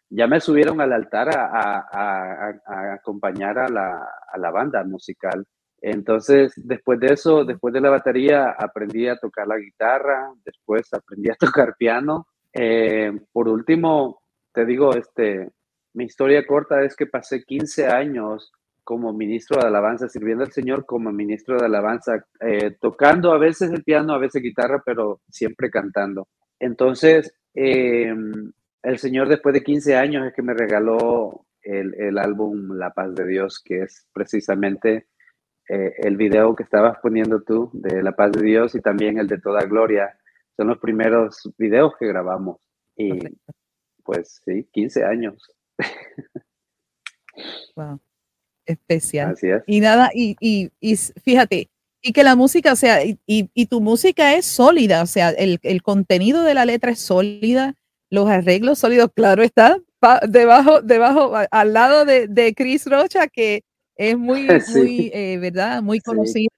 ya 0.09 0.27
me 0.27 0.41
subieron 0.41 0.81
al 0.81 0.93
altar 0.93 1.29
a, 1.31 2.95
acompañar 2.95 3.59
a 3.59 3.69
la, 3.69 4.09
a 4.33 4.39
la, 4.39 4.51
banda 4.51 4.83
musical. 4.85 5.47
Entonces, 5.81 6.53
después 6.57 6.99
de 7.01 7.09
eso, 7.13 7.45
después 7.45 7.75
de 7.75 7.81
la 7.81 7.91
batería, 7.91 8.55
aprendí 8.59 9.09
a 9.09 9.19
tocar 9.19 9.47
la 9.47 9.59
guitarra, 9.59 10.33
después 10.45 10.93
aprendí 10.93 11.31
a 11.31 11.35
tocar 11.39 11.75
piano. 11.77 12.27
Eh, 12.53 13.13
por 13.33 13.49
último, 13.49 14.21
te 14.53 14.65
digo, 14.65 14.95
este, 14.95 15.51
mi 15.95 16.05
historia 16.05 16.47
corta 16.47 16.83
es 16.83 16.97
que 16.97 17.07
pasé 17.07 17.45
15 17.45 17.87
años 17.87 18.53
como 18.85 19.13
ministro 19.13 19.61
de 19.61 19.67
alabanza, 19.67 20.09
sirviendo 20.09 20.45
al 20.45 20.53
Señor 20.53 20.87
como 20.87 21.11
ministro 21.11 21.59
de 21.59 21.67
alabanza, 21.67 22.25
eh, 22.41 22.77
tocando 22.81 23.33
a 23.33 23.39
veces 23.39 23.71
el 23.73 23.83
piano, 23.83 24.15
a 24.15 24.19
veces 24.19 24.41
guitarra, 24.43 24.81
pero 24.87 25.21
siempre 25.29 25.71
cantando. 25.71 26.29
Entonces, 26.61 27.35
eh, 27.55 28.15
el 28.87 28.99
Señor 28.99 29.29
después 29.29 29.53
de 29.53 29.63
15 29.63 29.97
años 29.97 30.27
es 30.27 30.35
que 30.35 30.43
me 30.43 30.55
regaló 30.55 31.47
el, 31.63 32.19
álbum 32.19 32.77
La 32.77 32.93
Paz 32.93 33.15
de 33.15 33.27
Dios, 33.27 33.61
que 33.65 33.83
es 33.83 34.07
precisamente 34.13 35.09
eh, 35.69 35.93
el 35.99 36.17
video 36.17 36.55
que 36.55 36.63
estabas 36.63 36.99
poniendo 37.03 37.43
tú 37.43 37.71
de 37.73 38.03
La 38.03 38.13
Paz 38.13 38.33
de 38.33 38.43
Dios 38.43 38.75
y 38.75 38.81
también 38.81 39.19
el 39.19 39.27
de 39.27 39.39
Toda 39.39 39.65
Gloria. 39.67 40.17
Son 40.57 40.69
los 40.69 40.79
primeros 40.79 41.53
videos 41.59 41.95
que 41.99 42.07
grabamos. 42.07 42.59
Y 42.97 43.19
pues 44.05 44.41
sí, 44.45 44.69
15 44.73 45.05
años. 45.05 45.51
Wow 47.75 48.01
especial. 48.67 49.37
Y 49.67 49.81
nada, 49.81 50.11
y, 50.13 50.37
y, 50.41 50.71
y, 50.81 50.97
fíjate, 50.97 51.71
y 52.03 52.13
que 52.13 52.25
la 52.25 52.37
música, 52.37 52.73
o 52.73 52.77
sea, 52.77 53.05
y, 53.05 53.19
y 53.27 53.67
tu 53.67 53.81
música 53.81 54.35
es 54.35 54.47
sólida, 54.47 55.03
o 55.03 55.07
sea, 55.07 55.31
el, 55.31 55.59
el, 55.63 55.83
contenido 55.83 56.43
de 56.43 56.55
la 56.55 56.65
letra 56.65 56.91
es 56.91 57.01
sólida, 57.01 57.75
los 58.11 58.29
arreglos 58.29 58.79
sólidos, 58.79 59.11
claro 59.15 59.43
está, 59.43 59.79
debajo, 60.29 60.83
debajo, 60.83 61.33
al 61.51 61.73
lado 61.73 62.05
de, 62.05 62.29
de 62.29 62.55
Chris 62.55 62.87
Rocha, 62.87 63.29
que 63.29 63.63
es 63.97 64.17
muy, 64.17 64.47
muy, 64.75 65.11
eh, 65.13 65.39
¿verdad? 65.39 65.83
Muy 65.83 66.01
conocido. 66.01 66.51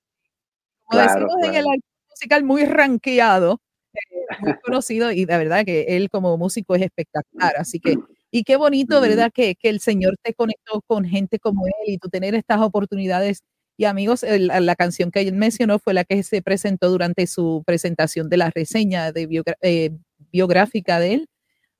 Como 0.84 1.02
decimos 1.02 1.34
en 1.44 1.54
el 1.54 1.64
musical, 2.10 2.44
muy 2.44 2.64
ranqueado, 2.64 3.60
eh, 3.94 3.98
muy 4.40 4.54
conocido, 4.64 5.12
y 5.12 5.26
la 5.26 5.38
verdad 5.38 5.64
que 5.64 5.82
él 5.88 6.10
como 6.10 6.36
músico 6.38 6.74
es 6.74 6.82
espectacular, 6.82 7.54
así 7.58 7.80
que 7.80 7.96
y 8.30 8.44
qué 8.44 8.56
bonito, 8.56 9.00
¿verdad? 9.00 9.30
Que, 9.32 9.54
que, 9.54 9.68
el 9.70 9.80
Señor 9.80 10.16
te 10.22 10.34
conectó 10.34 10.82
con 10.86 11.04
gente 11.04 11.38
como 11.38 11.66
Él 11.66 11.94
y 11.94 11.98
tú 11.98 12.08
tener 12.08 12.34
estas 12.34 12.60
oportunidades. 12.60 13.42
Y 13.78 13.84
amigos, 13.86 14.24
la 14.24 14.76
canción 14.76 15.10
que 15.12 15.20
él 15.20 15.34
mencionó 15.34 15.78
fue 15.78 15.94
la 15.94 16.04
que 16.04 16.22
se 16.24 16.42
presentó 16.42 16.90
durante 16.90 17.26
su 17.28 17.62
presentación 17.64 18.28
de 18.28 18.36
la 18.36 18.50
reseña 18.50 19.12
de 19.12 19.28
eh, 19.62 19.90
biográfica 20.32 20.98
de 20.98 21.14
él. 21.14 21.28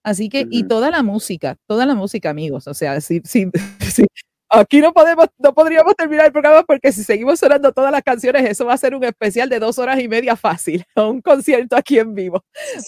Así 0.03 0.29
que, 0.29 0.47
y 0.51 0.65
toda 0.65 0.91
la 0.91 1.03
música, 1.03 1.57
toda 1.67 1.85
la 1.87 1.95
música, 1.95 2.31
amigos. 2.31 2.67
O 2.67 2.75
sea, 2.75 3.01
sí, 3.01 3.21
sí, 3.25 3.51
sí, 3.81 4.07
Aquí 4.51 4.81
no 4.81 4.95
podemos, 4.95 5.27
no 5.37 5.53
podríamos 5.53 5.95
terminar 5.95 6.27
el 6.27 6.33
programa 6.33 6.63
porque 6.63 6.91
si 6.91 7.05
seguimos 7.05 7.39
sonando 7.39 7.71
todas 7.73 7.93
las 7.93 8.03
canciones, 8.03 8.49
eso 8.49 8.65
va 8.65 8.73
a 8.73 8.79
ser 8.79 8.95
un 8.95 9.05
especial 9.05 9.51
de 9.51 9.59
dos 9.59 9.79
horas 9.79 10.01
y 10.01 10.09
media 10.09 10.37
fácil, 10.37 10.85
un 10.97 11.21
concierto 11.21 11.77
aquí 11.77 11.99
en 11.99 12.15
vivo. 12.15 12.43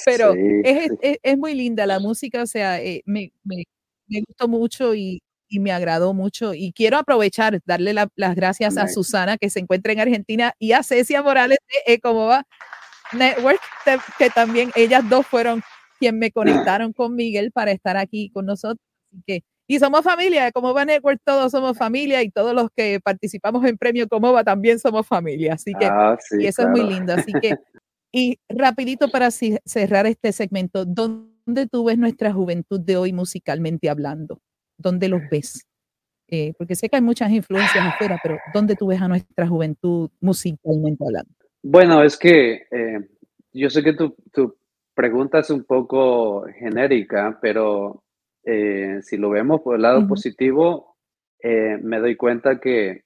Pero 0.07 0.33
es, 0.65 0.91
Es, 1.03 1.19
es, 1.23 1.39
muy 1.39 1.55
linda 1.55 1.85
la 1.85 1.99
música, 1.99 2.43
o 2.43 2.47
sea, 2.47 2.81
eh, 2.81 3.03
me, 3.05 3.33
me, 3.45 3.65
me, 4.09 4.23
gustó 4.27 4.49
mucho 4.49 4.95
y, 4.95 5.23
y, 5.51 5.61
me 5.61 5.71
agradó 5.71 6.15
mucho. 6.15 6.55
Y 6.55 6.73
quiero 6.73 6.97
aprovechar, 6.97 7.61
darle 7.67 7.93
las 7.93 8.35
gracias 8.35 8.79
a 8.79 8.89
Susana, 8.89 9.37
que 9.37 9.51
se 9.51 9.61
encuentra 9.61 9.93
en 9.93 10.01
Argentina, 10.01 10.55
y 10.59 10.73
a 10.73 10.83
Cecia 10.83 11.23
Morales 11.23 11.59
de 11.69 11.93
Ecomova 11.93 12.47
Network, 13.13 13.61
que 14.19 14.31
también 14.31 14.73
ellas 14.77 15.07
dos 15.11 15.27
fueron 15.27 15.63
quien 16.01 16.19
me 16.19 16.33
conectaron 16.33 16.93
con 16.93 17.15
Miguel 17.15 17.53
para 17.53 17.71
estar 17.71 17.97
aquí 17.97 18.31
con 18.31 18.47
nosotros. 18.47 18.85
Así 19.13 19.23
que 19.27 19.45
y 19.71 19.79
somos 19.79 20.03
familia, 20.03 20.51
como 20.51 20.75
va 20.75 20.85
Network 20.85 21.21
todos 21.25 21.53
somos 21.53 21.79
familia 21.79 22.25
y 22.25 22.31
todos 22.31 22.53
los 22.55 22.71
que 22.75 22.99
participamos 22.99 23.65
en 23.65 23.79
Premio 23.79 24.09
Comova 24.09 24.43
también 24.43 24.81
somos 24.81 25.07
familia. 25.07 25.55
Así 25.55 25.75
que, 25.79 25.87
ah, 25.87 26.19
y 26.41 26.47
eso 26.47 26.63
es 26.63 26.69
muy 26.71 26.83
lindo. 26.83 27.13
Así 27.13 27.33
que, 27.41 27.57
y 28.11 28.41
rapidito 28.49 29.09
para 29.13 29.31
cerrar 29.31 30.07
este 30.07 30.33
segmento, 30.33 30.85
¿dónde 30.85 31.69
tú 31.71 31.85
ves 31.85 31.99
nuestra 31.99 32.33
juventud 32.33 32.81
de 32.81 32.97
hoy 32.97 33.13
musicalmente 33.13 33.89
hablando? 33.89 34.41
¿Dónde 34.77 35.09
los 35.09 35.21
ves? 35.31 35.65
Eh, 36.27 36.53
porque 36.59 36.75
sé 36.75 36.89
que 36.89 36.97
hay 36.97 37.03
muchas 37.03 37.31
influencias 37.31 37.85
afuera, 37.87 38.19
pero 38.21 38.39
¿dónde 38.53 38.75
tú 38.75 38.89
ves 38.89 39.01
a 39.01 39.07
nuestra 39.07 39.47
juventud 39.47 40.11
musicalmente 40.21 41.05
hablando? 41.07 41.33
Bueno, 41.63 42.03
es 42.03 42.17
que 42.17 42.67
eh, 42.73 43.09
yo 43.53 43.71
sé 43.71 43.85
que 43.85 43.93
tu, 43.93 44.17
tu 44.33 44.57
pregunta 45.01 45.39
es 45.39 45.49
un 45.49 45.65
poco 45.65 46.45
genérica, 46.59 47.39
pero 47.41 48.03
eh, 48.45 48.99
si 49.01 49.17
lo 49.17 49.31
vemos 49.31 49.63
por 49.63 49.77
el 49.77 49.81
lado 49.81 50.07
positivo, 50.07 50.99
eh, 51.43 51.79
me 51.83 51.99
doy 52.01 52.17
cuenta 52.17 52.61
que, 52.61 53.05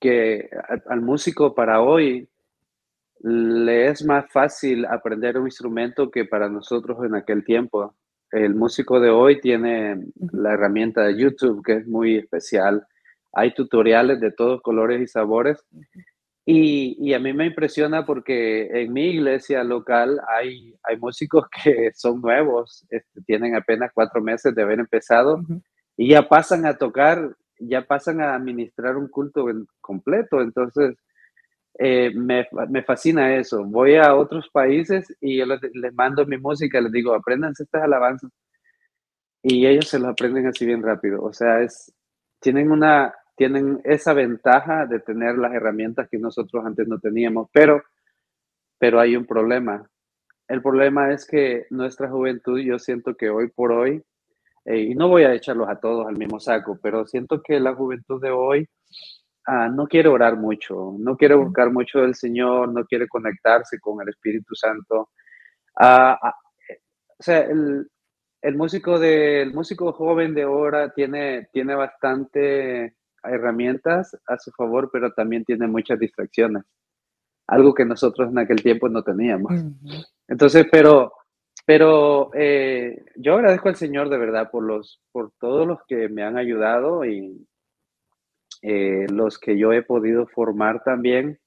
que 0.00 0.48
al, 0.88 1.02
músico 1.02 1.54
para 1.54 1.82
hoy 1.82 2.30
le 3.20 3.88
es 3.88 4.02
más 4.06 4.32
fácil 4.32 4.86
aprender 4.86 5.36
un 5.36 5.48
instrumento 5.48 6.10
que 6.10 6.24
para 6.24 6.48
nosotros 6.48 7.04
en 7.04 7.14
aquel 7.14 7.44
tiempo. 7.44 7.94
El 8.30 8.54
músico 8.54 8.98
de 8.98 9.10
hoy 9.10 9.38
tiene 9.38 10.00
la 10.32 10.54
herramienta 10.54 11.02
de 11.02 11.18
YouTube, 11.18 11.62
que 11.62 11.74
es 11.74 11.86
muy 11.86 12.16
especial. 12.16 12.86
Hay 13.34 13.52
tutoriales 13.52 14.18
de 14.18 14.32
todos 14.32 14.62
colores 14.62 15.02
y 15.02 15.06
sabores 15.06 15.62
y, 16.50 17.12
a 17.12 17.18
mí 17.18 17.34
me 17.34 17.44
impresiona 17.44 18.06
porque 18.06 18.68
en 18.72 18.90
mi 18.90 19.10
iglesia 19.10 19.62
local 19.62 20.18
hay, 20.26 20.74
hay 20.82 20.96
músicos 20.96 21.46
que 21.62 21.90
son 21.94 22.22
nuevos, 22.22 22.86
este, 22.88 23.20
tienen 23.26 23.54
apenas 23.54 23.90
cuatro 23.92 24.22
meses 24.22 24.54
de 24.54 24.62
haber 24.62 24.80
empezado 24.80 25.42
y 25.94 26.08
ya 26.08 26.26
pasan 26.26 26.64
a 26.64 26.78
tocar, 26.78 27.36
ya 27.58 27.86
pasan 27.86 28.22
a 28.22 28.34
administrar 28.34 28.96
un 28.96 29.08
culto 29.08 29.44
completo. 29.82 30.40
Entonces, 30.40 30.96
eh, 31.78 32.12
me, 32.14 32.48
me, 32.70 32.82
fascina 32.82 33.36
eso. 33.36 33.62
Voy 33.64 33.96
a 33.96 34.14
otros 34.14 34.48
países 34.50 35.06
y 35.20 35.36
yo 35.36 35.44
les, 35.44 35.60
les, 35.74 35.92
mando 35.92 36.24
mi 36.24 36.38
música, 36.38 36.80
les 36.80 36.92
digo, 36.92 37.14
apréndanse 37.14 37.64
estas 37.64 37.82
alabanzas. 37.82 38.30
Y 39.42 39.66
ellos 39.66 39.86
se 39.86 39.98
lo 39.98 40.08
aprenden 40.08 40.46
así 40.46 40.64
bien 40.64 40.82
rápido. 40.82 41.22
O 41.22 41.32
sea, 41.34 41.60
es, 41.60 41.94
tienen 42.40 42.70
una, 42.70 43.14
tienen 43.38 43.80
esa 43.84 44.12
ventaja 44.12 44.84
de 44.84 44.98
tener 44.98 45.38
las 45.38 45.54
herramientas 45.54 46.08
que 46.10 46.18
nosotros 46.18 46.66
antes 46.66 46.88
no 46.88 46.98
teníamos, 46.98 47.48
pero, 47.52 47.82
pero 48.78 48.98
hay 48.98 49.16
un 49.16 49.24
problema. 49.26 49.88
El 50.48 50.60
problema 50.60 51.12
es 51.12 51.24
que 51.24 51.66
nuestra 51.70 52.08
juventud, 52.10 52.58
yo 52.58 52.78
siento 52.80 53.14
que 53.14 53.30
hoy 53.30 53.48
por 53.48 53.70
hoy, 53.70 54.02
eh, 54.64 54.80
y 54.80 54.94
no 54.96 55.08
voy 55.08 55.22
a 55.22 55.34
echarlos 55.34 55.68
a 55.68 55.78
todos 55.78 56.08
al 56.08 56.16
mismo 56.16 56.40
saco, 56.40 56.78
pero 56.82 57.06
siento 57.06 57.40
que 57.40 57.60
la 57.60 57.74
juventud 57.74 58.20
de 58.20 58.30
hoy 58.30 58.68
ah, 59.46 59.68
no 59.68 59.86
quiere 59.86 60.08
orar 60.08 60.36
mucho, 60.36 60.96
no 60.98 61.16
quiere 61.16 61.36
buscar 61.36 61.70
mucho 61.72 62.00
del 62.00 62.16
Señor, 62.16 62.72
no 62.72 62.84
quiere 62.86 63.06
conectarse 63.06 63.78
con 63.78 64.02
el 64.02 64.08
Espíritu 64.08 64.54
Santo. 64.56 65.10
Ah, 65.76 66.18
ah, 66.20 66.34
o 67.18 67.22
sea, 67.22 67.40
el, 67.42 67.88
el 68.42 68.56
músico 68.56 68.98
de, 68.98 69.42
el 69.42 69.54
músico 69.54 69.92
joven 69.92 70.34
de 70.34 70.42
ahora 70.42 70.92
tiene, 70.92 71.48
tiene 71.52 71.74
bastante 71.76 72.96
herramientas 73.24 74.16
a 74.26 74.38
su 74.38 74.50
favor, 74.52 74.90
pero 74.92 75.12
también 75.12 75.44
tiene 75.44 75.66
muchas 75.66 75.98
distracciones. 75.98 76.64
Algo 77.46 77.74
que 77.74 77.84
nosotros 77.84 78.30
en 78.30 78.38
aquel 78.38 78.62
tiempo 78.62 78.88
no 78.88 79.02
teníamos. 79.02 79.52
Entonces, 80.28 80.66
pero, 80.70 81.12
pero 81.66 82.30
eh, 82.34 83.04
yo 83.16 83.34
agradezco 83.34 83.68
al 83.68 83.76
Señor 83.76 84.10
de 84.10 84.18
verdad 84.18 84.50
por, 84.50 84.62
los, 84.62 85.00
por 85.12 85.32
todos 85.40 85.66
los 85.66 85.78
que 85.86 86.08
me 86.08 86.22
han 86.22 86.36
ayudado 86.36 87.04
y 87.04 87.46
eh, 88.62 89.06
los 89.10 89.38
que 89.38 89.56
yo 89.56 89.72
he 89.72 89.82
podido 89.82 90.26
formar 90.26 90.82
también. 90.82 91.38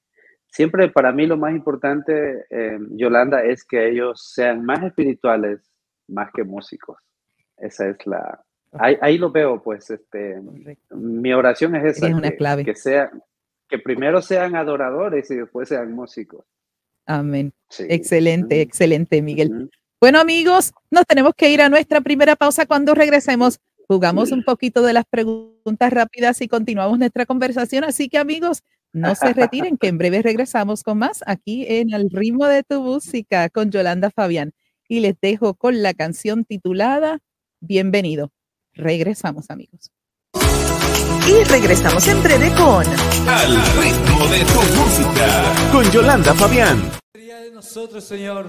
Siempre 0.46 0.90
para 0.90 1.12
mí 1.12 1.26
lo 1.26 1.36
más 1.36 1.54
importante, 1.54 2.46
eh, 2.50 2.78
Yolanda, 2.90 3.42
es 3.42 3.64
que 3.64 3.88
ellos 3.88 4.32
sean 4.34 4.64
más 4.64 4.82
espirituales 4.82 5.60
más 6.08 6.30
que 6.32 6.44
músicos. 6.44 6.98
Esa 7.56 7.88
es 7.88 8.06
la, 8.06 8.44
Ahí, 8.72 9.18
lo 9.18 9.30
veo, 9.30 9.62
pues, 9.62 9.90
este, 9.90 10.40
mi 10.90 11.32
oración 11.34 11.76
es 11.76 11.96
esa. 11.96 12.08
Es 12.08 12.14
una 12.14 12.30
clave. 12.30 12.64
Que, 12.64 12.74
sea, 12.74 13.10
que 13.68 13.78
primero 13.78 14.22
sean 14.22 14.56
adoradores 14.56 15.30
y 15.30 15.36
después 15.36 15.68
sean 15.68 15.92
músicos. 15.92 16.44
Amén. 17.04 17.52
Excelente, 17.78 18.60
excelente, 18.60 19.20
Miguel. 19.20 19.70
Bueno, 20.00 20.20
amigos, 20.20 20.72
nos 20.90 21.04
tenemos 21.06 21.34
que 21.36 21.50
ir 21.50 21.60
a 21.60 21.68
nuestra 21.68 22.00
primera 22.00 22.34
pausa. 22.34 22.64
Cuando 22.64 22.94
regresemos, 22.94 23.60
jugamos 23.88 24.32
un 24.32 24.42
poquito 24.42 24.82
de 24.82 24.94
las 24.94 25.04
preguntas 25.04 25.92
rápidas 25.92 26.40
y 26.40 26.48
continuamos 26.48 26.98
nuestra 26.98 27.26
conversación. 27.26 27.84
Así 27.84 28.08
que, 28.08 28.18
amigos, 28.18 28.62
no 28.92 29.14
se 29.14 29.32
retiren, 29.32 29.76
que 29.76 29.88
en 29.88 29.98
breve 29.98 30.22
regresamos 30.22 30.82
con 30.82 30.98
más 30.98 31.22
aquí 31.26 31.66
en 31.68 31.92
El 31.92 32.10
ritmo 32.10 32.46
de 32.46 32.62
tu 32.62 32.82
música 32.82 33.48
con 33.50 33.70
Yolanda 33.70 34.10
Fabián. 34.10 34.52
Y 34.88 35.00
les 35.00 35.18
dejo 35.20 35.54
con 35.54 35.82
la 35.82 35.94
canción 35.94 36.44
titulada 36.44 37.18
Bienvenido. 37.60 38.32
Regresamos, 38.74 39.50
amigos. 39.50 39.90
Y 41.28 41.44
regresamos 41.44 42.06
en 42.08 42.22
breve 42.22 42.50
con 42.54 42.84
Al 43.28 43.56
ritmo 43.80 44.26
de 44.26 44.44
tu 44.44 44.60
música 44.76 45.70
con 45.70 45.90
Yolanda 45.90 46.34
Fabián. 46.34 46.90
de 47.14 47.50
nosotros, 47.52 48.02
Señor. 48.04 48.46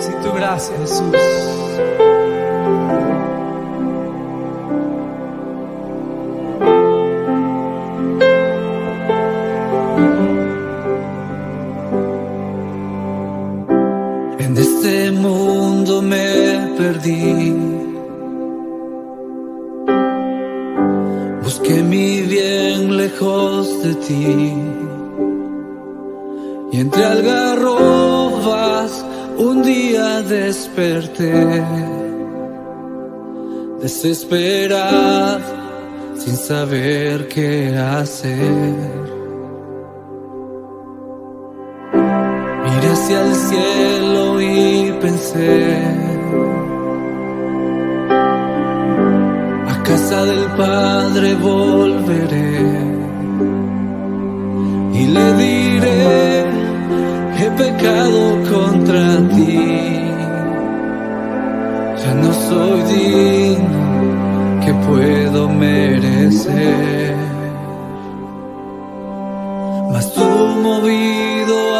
Sin 0.00 0.20
tu 0.22 0.32
gracia, 0.32 0.76
Jesús. 0.78 1.14
Este 14.84 15.10
mundo 15.12 16.02
me 16.02 16.74
perdí. 16.76 17.54
Busqué 21.42 21.82
mi 21.82 22.20
bien 22.20 22.94
lejos 22.94 23.82
de 23.82 23.94
ti. 23.94 24.52
Y 26.72 26.80
entre 26.80 27.02
algarrobas 27.02 28.92
un 29.38 29.62
día 29.62 30.20
desperté, 30.20 31.64
desesperado, 33.80 35.40
sin 36.18 36.36
saber 36.36 37.26
qué 37.28 37.74
hacer. 37.74 39.13
Pensé, 45.04 45.56
a 49.72 49.74
casa 49.82 50.24
del 50.24 50.46
Padre 50.62 51.28
volveré 51.34 52.62
y 55.00 55.02
le 55.16 55.26
diré, 55.44 56.02
he 57.40 57.48
pecado 57.62 58.20
contra 58.52 59.04
ti, 59.34 59.58
ya 62.02 62.12
no 62.22 62.30
soy 62.48 62.78
digno 62.94 63.84
que 64.64 64.72
puedo 64.88 65.40
merecer. 65.48 67.14
Mas 69.92 70.06
tú 70.14 70.28
movido 70.68 71.56
a 71.76 71.78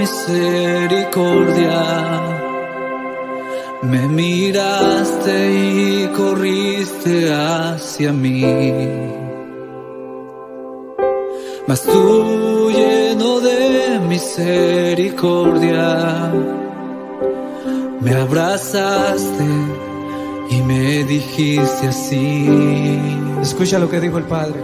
misericordia, 0.00 1.76
me 3.90 4.08
miraste 4.08 5.36
y 5.52 6.08
corriste 6.08 7.32
hacia 7.32 8.12
mí. 8.12 8.42
Mas 11.66 11.82
tú 11.82 12.70
lleno 12.70 13.40
de 13.40 13.98
misericordia, 14.08 15.82
me 18.00 18.14
abrazaste 18.14 19.46
y 20.50 20.62
me 20.62 21.04
dijiste 21.04 21.88
así. 21.88 23.00
Escucha 23.42 23.78
lo 23.78 23.88
que 23.88 24.00
dijo 24.00 24.18
el 24.18 24.24
Padre. 24.24 24.60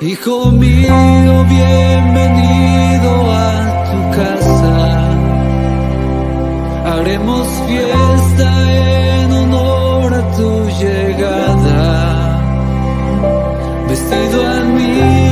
Hijo 0.00 0.50
mío, 0.50 1.46
bienvenido 1.48 3.32
a 3.32 3.84
tu 3.90 4.16
casa. 4.16 5.11
Haremos 6.92 7.48
fiesta 7.66 8.48
en 9.22 9.32
honor 9.32 10.12
a 10.12 10.22
tu 10.36 10.68
llegada. 10.80 11.80
Vestido 13.88 14.46
anillo 14.46 15.06
y 15.06 15.31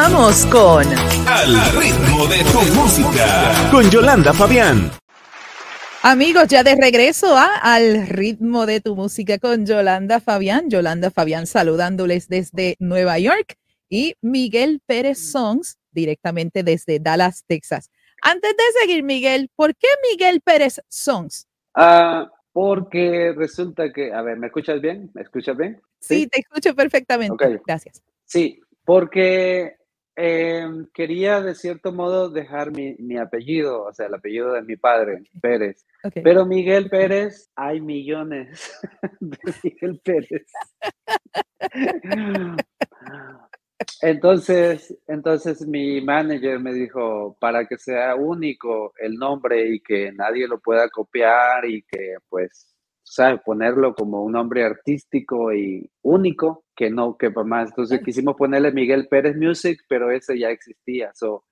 Continuamos 0.00 0.46
con 0.46 0.86
Al 1.28 1.78
ritmo 1.78 2.26
de 2.26 2.38
tu 2.44 2.74
música. 2.74 3.52
Con 3.70 3.90
Yolanda 3.90 4.32
Fabián. 4.32 4.90
Amigos, 6.02 6.48
ya 6.48 6.62
de 6.62 6.74
regreso 6.74 7.36
a 7.36 7.56
Al 7.56 8.06
ritmo 8.06 8.64
de 8.64 8.80
tu 8.80 8.96
música 8.96 9.38
con 9.38 9.66
Yolanda 9.66 10.18
Fabián. 10.18 10.70
Yolanda 10.70 11.10
Fabián 11.10 11.46
saludándoles 11.46 12.28
desde 12.28 12.76
Nueva 12.78 13.18
York 13.18 13.56
y 13.90 14.14
Miguel 14.22 14.80
Pérez 14.86 15.18
Songs 15.18 15.76
directamente 15.90 16.62
desde 16.62 16.98
Dallas, 16.98 17.44
Texas. 17.46 17.90
Antes 18.22 18.52
de 18.56 18.80
seguir, 18.80 19.02
Miguel, 19.02 19.50
¿por 19.54 19.76
qué 19.76 19.88
Miguel 20.10 20.40
Pérez 20.40 20.80
Songs? 20.88 21.46
Ah, 21.74 22.26
porque 22.54 23.34
resulta 23.36 23.92
que, 23.92 24.14
a 24.14 24.22
ver, 24.22 24.38
¿me 24.38 24.46
escuchas 24.46 24.80
bien? 24.80 25.10
¿Me 25.12 25.20
escuchas 25.20 25.58
bien? 25.58 25.78
Sí, 25.98 26.26
te 26.26 26.40
escucho 26.40 26.74
perfectamente. 26.74 27.34
Ok. 27.34 27.60
Gracias. 27.66 28.02
Sí, 28.24 28.62
porque 28.86 29.78
eh, 30.22 30.68
quería 30.92 31.40
de 31.40 31.54
cierto 31.54 31.92
modo 31.92 32.28
dejar 32.28 32.70
mi, 32.72 32.94
mi 32.98 33.16
apellido, 33.16 33.84
o 33.84 33.92
sea, 33.92 34.06
el 34.06 34.14
apellido 34.14 34.52
de 34.52 34.62
mi 34.62 34.76
padre, 34.76 35.22
Pérez. 35.40 35.86
Pero 36.22 36.44
Miguel 36.44 36.90
Pérez, 36.90 37.50
hay 37.56 37.80
millones 37.80 38.78
de 39.20 39.38
Miguel 39.62 40.00
Pérez. 40.04 40.46
Entonces, 44.02 44.94
entonces 45.06 45.66
mi 45.66 46.02
manager 46.02 46.60
me 46.60 46.74
dijo, 46.74 47.36
para 47.40 47.66
que 47.66 47.78
sea 47.78 48.14
único 48.14 48.92
el 48.98 49.14
nombre 49.14 49.68
y 49.68 49.80
que 49.80 50.12
nadie 50.12 50.46
lo 50.46 50.60
pueda 50.60 50.88
copiar 50.90 51.64
y 51.64 51.82
que 51.82 52.16
pues, 52.28 52.74
¿sabes? 53.10 53.40
Ponerlo 53.44 53.92
como 53.92 54.22
un 54.22 54.32
nombre 54.32 54.62
artístico 54.62 55.52
y 55.52 55.90
único, 56.02 56.64
que 56.76 56.90
no 56.90 57.16
quepa 57.18 57.42
más. 57.42 57.70
Entonces 57.70 58.00
quisimos 58.04 58.36
ponerle 58.36 58.70
Miguel 58.70 59.08
Pérez 59.08 59.36
Music, 59.36 59.80
pero 59.88 60.12
ese 60.12 60.38
ya 60.38 60.50
existía. 60.50 61.10
So, 61.14 61.44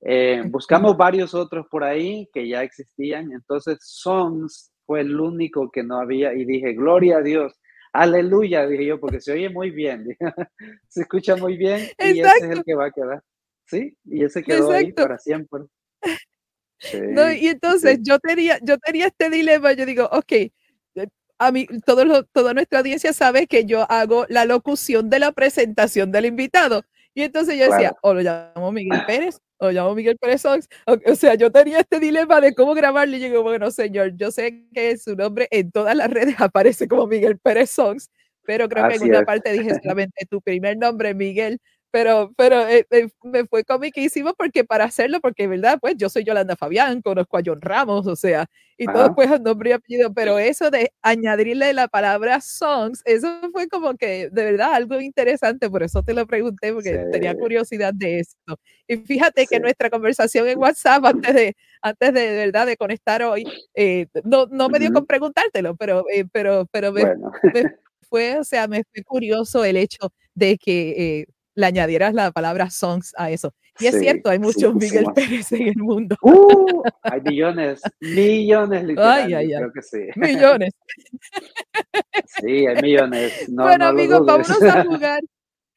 eh, 0.00 0.42
buscamos 0.46 0.96
varios 0.96 1.34
otros 1.34 1.66
por 1.70 1.84
ahí 1.84 2.26
que 2.32 2.48
ya 2.48 2.62
existían. 2.62 3.32
Entonces 3.32 3.78
Songs 3.82 4.72
fue 4.86 5.02
el 5.02 5.20
único 5.20 5.70
que 5.70 5.82
no 5.82 6.00
había 6.00 6.32
y 6.32 6.46
dije, 6.46 6.72
gloria 6.72 7.18
a 7.18 7.22
Dios. 7.22 7.52
Aleluya, 7.92 8.66
dije 8.66 8.86
yo, 8.86 8.98
porque 8.98 9.20
se 9.20 9.32
oye 9.32 9.50
muy 9.50 9.70
bien, 9.70 10.06
se 10.88 11.02
escucha 11.02 11.36
muy 11.36 11.56
bien 11.58 11.80
y 11.98 12.20
ese 12.20 12.20
es 12.20 12.26
Exacto. 12.26 12.52
el 12.52 12.64
que 12.64 12.74
va 12.74 12.86
a 12.86 12.90
quedar. 12.90 13.22
¿Sí? 13.66 13.96
Y 14.04 14.24
ese 14.24 14.42
quedó 14.42 14.72
ahí 14.72 14.86
Exacto. 14.86 15.02
para 15.02 15.18
siempre. 15.18 15.60
Sí, 16.78 16.98
No, 17.10 17.30
y 17.30 17.48
entonces 17.48 17.96
sí. 17.96 18.02
yo 18.02 18.18
tenía, 18.18 18.58
yo 18.62 18.78
tenía 18.78 19.06
este 19.08 19.28
dilema, 19.28 19.74
yo 19.74 19.84
digo, 19.84 20.08
ok, 20.10 20.32
a 21.38 21.50
mí, 21.52 21.66
todo 21.84 22.04
lo- 22.04 22.24
toda 22.24 22.54
nuestra 22.54 22.78
audiencia 22.80 23.12
sabe 23.12 23.46
que 23.46 23.64
yo 23.64 23.90
hago 23.90 24.26
la 24.28 24.44
locución 24.44 25.10
de 25.10 25.18
la 25.18 25.32
presentación 25.32 26.12
del 26.12 26.26
invitado. 26.26 26.82
Y 27.14 27.22
entonces 27.22 27.54
yo 27.56 27.64
decía, 27.64 27.90
Claro. 27.90 27.96
o 28.02 28.14
lo 28.14 28.20
llamo 28.22 28.72
Miguel 28.72 29.00
Pérez, 29.06 29.38
o 29.58 29.66
lo 29.66 29.72
llamo 29.72 29.94
Miguel 29.94 30.16
Pérez 30.18 30.40
Songs. 30.42 30.68
O, 30.86 30.96
o 31.12 31.14
sea, 31.14 31.34
yo 31.34 31.50
tenía 31.52 31.78
este 31.80 32.00
dilema 32.00 32.40
de 32.40 32.54
cómo 32.54 32.74
grabarlo 32.74 33.16
y 33.16 33.20
yo 33.20 33.26
digo, 33.28 33.42
bueno, 33.44 33.70
señor, 33.70 34.16
yo 34.16 34.30
sé 34.32 34.64
que 34.74 34.96
su 34.98 35.14
nombre 35.14 35.46
en 35.52 35.70
todas 35.70 35.94
las 35.96 36.10
redes 36.10 36.34
aparece 36.50 36.88
como 36.88 37.06
Miguel 37.06 37.38
Pérez 37.38 37.70
Songs, 37.70 38.10
pero 38.42 38.68
creo 38.68 38.88
que 38.88 38.96
en 38.96 39.02
una 39.04 39.22
parte 39.24 39.52
dije 39.52 39.70
solamente 39.80 40.26
tu 40.28 40.40
primer 40.42 40.76
nombre, 40.76 41.14
Miguel, 41.14 41.60
pero, 41.94 42.32
pero 42.36 42.66
eh, 42.66 42.84
eh, 42.90 43.08
me 43.22 43.46
fue 43.46 43.62
comiquísimo 43.62 44.34
porque 44.34 44.64
para 44.64 44.82
hacerlo, 44.84 45.20
porque 45.20 45.46
verdad, 45.46 45.78
pues 45.80 45.94
yo 45.96 46.08
soy 46.08 46.24
Yolanda 46.24 46.56
Fabián, 46.56 47.00
conozco 47.02 47.36
a 47.38 47.42
John 47.46 47.60
Ramos, 47.60 48.08
o 48.08 48.16
sea, 48.16 48.46
y 48.76 48.88
todo 48.88 49.04
Ajá. 49.04 49.14
pues 49.14 49.30
el 49.30 49.44
nombre 49.44 49.70
y 49.70 49.72
apellido, 49.74 50.12
pero 50.12 50.40
eso 50.40 50.70
de 50.72 50.90
añadirle 51.02 51.72
la 51.72 51.86
palabra 51.86 52.40
songs, 52.40 53.00
eso 53.04 53.28
fue 53.52 53.68
como 53.68 53.94
que 53.96 54.28
de 54.32 54.44
verdad 54.44 54.74
algo 54.74 55.00
interesante, 55.00 55.70
por 55.70 55.84
eso 55.84 56.02
te 56.02 56.14
lo 56.14 56.26
pregunté, 56.26 56.72
porque 56.72 56.98
tenía 57.10 57.34
Sí. 57.34 57.36
curiosidad 57.36 57.94
de 57.94 58.18
esto. 58.18 58.58
Y 58.88 58.96
fíjate 58.96 59.46
que 59.46 59.56
Sí. 59.56 59.62
nuestra 59.62 59.88
conversación 59.88 60.48
en 60.48 60.58
WhatsApp 60.58 61.04
antes 61.04 61.32
de, 61.32 61.56
antes 61.80 62.12
de, 62.12 62.20
de 62.22 62.36
verdad 62.46 62.66
de 62.66 62.76
conectar 62.76 63.22
hoy, 63.22 63.46
eh, 63.74 64.06
no, 64.24 64.46
no 64.50 64.68
me 64.68 64.80
dio 64.80 64.88
Ujú. 64.88 64.92
con 64.92 65.06
preguntártelo, 65.06 65.76
pero, 65.76 66.04
eh, 66.12 66.24
pero, 66.32 66.66
pero 66.72 66.90
me 66.92 67.02
Bueno, 67.02 67.30
fue, 68.08 68.38
o 68.38 68.44
sea, 68.44 68.68
me 68.68 68.82
fue 68.92 69.02
curioso 69.04 69.64
el 69.64 69.76
hecho 69.76 70.12
de 70.34 70.58
que 70.58 71.20
eh, 71.22 71.26
le 71.54 71.66
añadieras 71.66 72.14
la 72.14 72.32
palabra 72.32 72.70
songs 72.70 73.14
a 73.16 73.30
eso. 73.30 73.54
Y 73.78 73.86
es 73.86 73.94
sí, 73.94 74.00
cierto, 74.00 74.30
hay 74.30 74.38
sí, 74.38 74.44
muchos 74.44 74.74
Miguel 74.74 75.04
pusimos. 75.04 75.14
Pérez 75.14 75.52
en 75.52 75.68
el 75.68 75.76
mundo, 75.76 76.16
Uh, 76.22 76.82
hay 77.02 77.20
millones, 77.22 77.82
millones 78.00 78.84
literal, 78.84 79.22
ay, 79.24 79.30
yo 79.30 79.38
ay. 79.38 79.48
creo 79.48 79.72
que 79.72 79.82
sí. 79.82 79.98
millones. 80.16 80.72
Sí, 82.26 82.66
hay 82.66 82.82
millones. 82.82 83.48
No, 83.48 83.64
bueno, 83.64 83.84
no 83.84 83.90
amigos, 83.90 84.24
vámonos 84.24 84.62
a 84.62 84.84
jugar. 84.84 85.22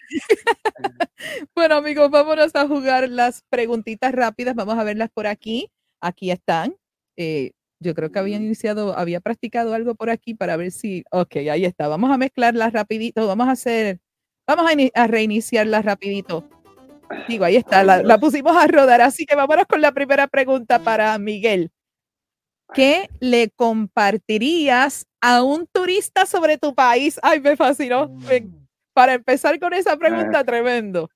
bueno, 1.56 1.76
amigos, 1.76 2.10
vámonos 2.10 2.56
a 2.56 2.68
jugar 2.68 3.10
las 3.10 3.44
preguntitas 3.50 4.12
rápidas. 4.14 4.56
Vamos 4.56 4.78
a 4.78 4.84
verlas 4.84 5.10
por 5.14 5.28
aquí. 5.28 5.72
Aquí 6.02 6.32
están. 6.32 6.76
Eh, 7.18 7.52
yo 7.80 7.94
creo 7.94 8.12
que 8.12 8.20
habían 8.20 8.44
iniciado, 8.44 8.98
había 8.98 9.20
practicado 9.20 9.74
algo 9.74 9.96
por 9.96 10.10
aquí 10.10 10.34
para 10.34 10.58
ver 10.58 10.72
si. 10.72 11.04
Ok, 11.12 11.38
ahí 11.38 11.66
está. 11.66 11.88
Vamos 11.88 12.12
a 12.12 12.18
mezclarlas 12.18 12.74
rapidito. 12.74 13.28
Vamos 13.28 13.48
a 13.48 13.52
hacer. 13.52 14.00
Vamos 14.48 14.66
a, 14.66 14.74
ini- 14.74 14.92
a 14.96 15.08
reiniciarlas 15.08 15.84
rapidito. 15.84 16.48
Digo, 17.28 17.44
ahí 17.46 17.58
está. 17.58 17.84
La, 17.84 18.02
la 18.02 18.18
pusimos 18.18 18.56
a 18.56 18.66
rodar. 18.68 19.02
Así 19.02 19.26
que 19.26 19.36
vámonos 19.36 19.66
con 19.66 19.82
la 19.82 19.92
primera 19.92 20.28
pregunta 20.28 20.80
para 20.80 21.18
Miguel. 21.18 21.72
¿Qué 22.74 23.10
le 23.20 23.50
compartirías 23.50 25.06
a 25.22 25.44
un 25.44 25.68
turista 25.68 26.26
sobre 26.26 26.58
tu 26.58 26.74
país? 26.74 27.20
Ay, 27.24 27.40
me 27.42 27.56
fascinó. 27.58 28.08
Me- 28.30 28.48
para 28.94 29.14
empezar 29.14 29.60
con 29.60 29.74
esa 29.74 29.96
pregunta, 29.98 30.44
tremendo. 30.44 31.10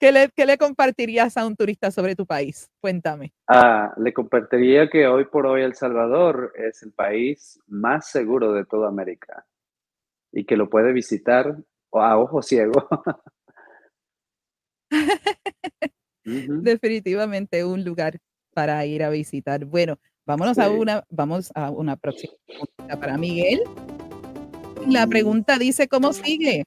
¿Qué 0.00 0.10
le, 0.10 0.30
qué 0.34 0.46
le 0.46 0.56
compartirías 0.58 1.36
a 1.36 1.46
un 1.46 1.54
turista 1.56 1.90
sobre 1.90 2.16
tu 2.16 2.24
país? 2.26 2.70
Cuéntame. 2.80 3.32
Ah, 3.46 3.92
le 3.96 4.12
compartiría 4.12 4.88
que 4.88 5.06
hoy 5.06 5.24
por 5.26 5.46
hoy 5.46 5.62
El 5.62 5.74
Salvador 5.74 6.52
es 6.56 6.82
el 6.82 6.92
país 6.92 7.60
más 7.66 8.08
seguro 8.10 8.52
de 8.52 8.64
toda 8.64 8.88
América 8.88 9.44
y 10.32 10.44
que 10.44 10.56
lo 10.56 10.68
puede 10.70 10.92
visitar 10.92 11.56
a 12.00 12.18
ojo 12.18 12.42
ciego. 12.42 12.72
Ujú. 16.26 16.62
Definitivamente 16.62 17.64
un 17.64 17.84
lugar 17.84 18.18
para 18.54 18.84
ir 18.86 19.02
a 19.02 19.10
visitar. 19.10 19.64
Bueno, 19.64 19.98
vámonos 20.24 20.58
a 20.58 20.70
una, 20.70 21.04
vamos 21.10 21.50
a 21.54 21.70
una 21.70 21.96
próxima 21.96 22.32
pregunta 22.46 22.98
para 23.00 23.18
Miguel. 23.18 23.62
La 24.88 25.06
pregunta 25.06 25.58
dice, 25.58 25.88
¿cómo 25.88 26.12
sigue? 26.12 26.64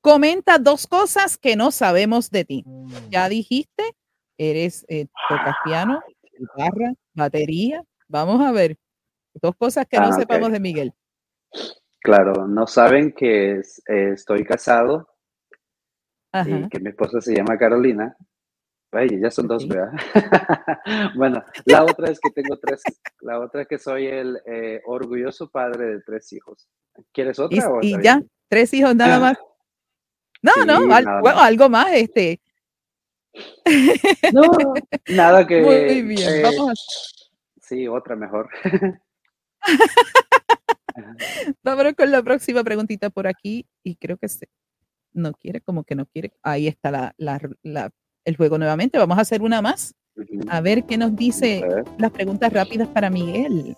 Comenta 0.00 0.58
dos 0.58 0.86
cosas 0.86 1.38
que 1.38 1.56
no 1.56 1.70
sabemos 1.70 2.30
de 2.30 2.44
ti. 2.44 2.64
Ya 3.10 3.28
dijiste, 3.28 3.94
eres, 4.36 4.84
eh, 4.88 5.06
tocas 5.28 5.54
piano, 5.64 6.00
guitarra, 6.38 6.92
batería. 7.14 7.82
Vamos 8.08 8.40
a 8.40 8.50
ver. 8.52 8.76
Dos 9.40 9.54
cosas 9.56 9.86
que 9.88 9.98
no 9.98 10.06
Ah, 10.06 10.12
sepamos 10.12 10.52
de 10.52 10.60
Miguel. 10.60 10.92
Claro, 12.02 12.46
no 12.48 12.66
saben 12.66 13.12
que 13.12 13.58
es- 13.58 13.82
eh, 13.88 14.10
estoy 14.14 14.44
casado 14.44 15.08
Ajá. 16.32 16.48
y 16.50 16.68
que 16.68 16.80
mi 16.80 16.90
esposa 16.90 17.20
se 17.20 17.34
llama 17.34 17.56
Carolina. 17.56 18.16
Ay, 18.90 19.20
ya 19.20 19.30
son 19.30 19.46
dos. 19.48 19.66
¿verdad? 19.66 19.92
bueno, 21.16 21.42
la 21.64 21.84
otra 21.84 22.10
es 22.10 22.20
que 22.20 22.30
tengo 22.30 22.58
tres, 22.58 22.82
la 23.20 23.38
otra 23.40 23.62
es 23.62 23.68
que 23.68 23.78
soy 23.78 24.06
el 24.06 24.38
eh, 24.46 24.82
orgulloso 24.84 25.48
padre 25.50 25.86
de 25.86 26.00
tres 26.02 26.30
hijos. 26.32 26.68
¿Quieres 27.12 27.38
Y, 27.38 27.42
otra? 27.42 27.68
o 27.70 27.78
y 27.82 27.92
está 27.92 28.02
ya, 28.02 28.22
tres 28.48 28.74
hijos 28.74 28.94
nada 28.94 29.18
más. 29.18 29.38
No, 30.42 30.52
Sí, 30.54 30.60
no, 30.66 30.74
al- 30.94 31.04
nada 31.04 31.20
bueno, 31.20 31.36
más. 31.36 31.46
algo 31.48 31.68
más, 31.70 31.92
este. 31.92 32.40
No, 34.32 34.42
nada 35.08 35.46
que. 35.46 35.62
Muy 35.62 36.02
bien, 36.02 36.28
eh, 36.28 36.42
vamos 36.42 36.70
a 36.70 36.74
Sí, 37.62 37.86
otra 37.88 38.14
mejor. 38.16 38.50
Vámonos 41.62 41.94
con 41.94 42.10
la 42.10 42.22
próxima 42.22 42.62
preguntita 42.64 43.10
por 43.10 43.26
aquí. 43.26 43.66
Y 43.82 43.96
creo 43.96 44.16
que 44.16 44.28
se, 44.28 44.48
no 45.12 45.32
quiere, 45.32 45.60
como 45.60 45.84
que 45.84 45.94
no 45.94 46.06
quiere. 46.06 46.32
Ahí 46.42 46.66
está 46.68 46.90
la, 46.90 47.14
la- 47.16 47.40
la- 47.62 47.90
el 48.24 48.36
juego 48.36 48.58
nuevamente. 48.58 48.98
Vamos 48.98 49.18
a 49.18 49.22
hacer 49.22 49.42
una 49.42 49.60
más. 49.62 49.94
A 50.48 50.60
ver 50.60 50.84
qué 50.84 50.96
nos 50.98 51.16
dice 51.16 51.62
las 51.98 52.10
preguntas 52.10 52.52
rápidas 52.52 52.86
para 52.88 53.08
Miguel. 53.10 53.74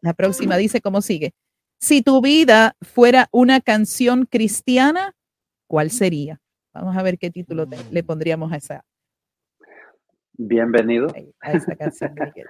La 0.00 0.14
próxima 0.14 0.56
dice 0.56 0.80
cómo 0.80 1.02
sigue. 1.02 1.32
Si 1.78 2.00
tu 2.02 2.22
vida 2.22 2.74
fuera 2.80 3.28
una 3.30 3.60
canción 3.60 4.24
cristiana, 4.24 5.14
¿cuál 5.68 5.90
sería? 5.90 6.40
Vamos 6.72 6.96
a 6.96 7.02
ver 7.02 7.18
qué 7.18 7.30
título 7.30 7.66
te- 7.66 7.76
le 7.90 8.02
pondríamos 8.02 8.50
a 8.52 8.56
esa, 8.56 8.84
Bienvenido. 10.38 11.08
a 11.40 11.52
esa 11.52 11.76
canción, 11.76 12.14
Miguel. 12.14 12.46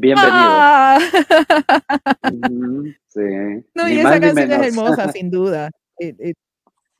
Bienvenido. 0.00 0.32
Ah. 0.34 0.98
Sí. 3.08 3.20
No, 3.74 3.86
Ni 3.86 3.94
y 3.94 3.98
esa 4.00 4.20
canción 4.20 4.52
es 4.52 4.68
hermosa, 4.68 5.12
sin 5.12 5.30
duda. 5.30 5.70
Eh, 5.98 6.14
eh, 6.18 6.34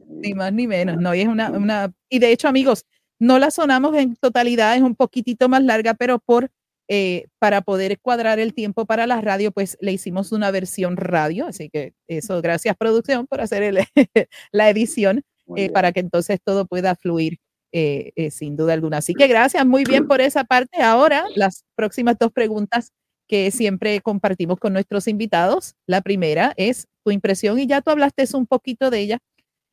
ni 0.06 0.34
más 0.34 0.52
ni 0.52 0.66
menos, 0.66 0.98
no, 0.98 1.14
y 1.14 1.20
es 1.22 1.28
una, 1.28 1.50
una, 1.50 1.92
y 2.08 2.18
de 2.18 2.30
hecho, 2.30 2.46
amigos, 2.46 2.84
no 3.18 3.38
la 3.38 3.50
sonamos 3.50 3.96
en 3.96 4.16
totalidad, 4.16 4.76
es 4.76 4.82
un 4.82 4.94
poquitito 4.94 5.48
más 5.48 5.62
larga, 5.62 5.94
pero 5.94 6.18
por, 6.18 6.50
eh, 6.88 7.26
para 7.38 7.62
poder 7.62 7.98
cuadrar 8.00 8.38
el 8.38 8.52
tiempo 8.54 8.84
para 8.86 9.06
la 9.06 9.20
radio, 9.20 9.50
pues 9.50 9.76
le 9.80 9.92
hicimos 9.92 10.30
una 10.32 10.50
versión 10.50 10.96
radio, 10.96 11.46
así 11.46 11.70
que 11.70 11.94
eso, 12.06 12.40
gracias 12.42 12.76
producción 12.76 13.26
por 13.26 13.40
hacer 13.40 13.62
el- 13.62 13.78
la 14.52 14.68
edición, 14.70 15.22
eh, 15.56 15.70
para 15.70 15.92
que 15.92 16.00
entonces 16.00 16.38
todo 16.44 16.66
pueda 16.66 16.94
fluir 16.94 17.38
eh, 17.76 18.12
eh, 18.14 18.30
sin 18.30 18.56
duda 18.56 18.72
alguna. 18.72 18.98
Así 18.98 19.14
que 19.14 19.26
gracias, 19.26 19.66
muy 19.66 19.82
bien 19.84 20.06
por 20.06 20.20
esa 20.20 20.44
parte. 20.44 20.80
Ahora, 20.80 21.24
las 21.34 21.64
próximas 21.74 22.16
dos 22.18 22.30
preguntas 22.30 22.92
que 23.26 23.50
siempre 23.50 24.00
compartimos 24.00 24.58
con 24.60 24.72
nuestros 24.74 25.08
invitados. 25.08 25.74
La 25.86 26.00
primera 26.02 26.52
es 26.56 26.86
tu 27.04 27.10
impresión, 27.10 27.58
y 27.58 27.66
ya 27.66 27.80
tú 27.80 27.90
hablaste 27.90 28.24
un 28.34 28.46
poquito 28.46 28.90
de 28.90 29.00
ella, 29.00 29.18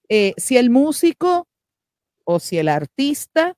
eh, 0.09 0.33
si 0.37 0.57
el 0.57 0.69
músico 0.71 1.47
o 2.25 2.39
si 2.39 2.57
el 2.57 2.69
artista 2.69 3.53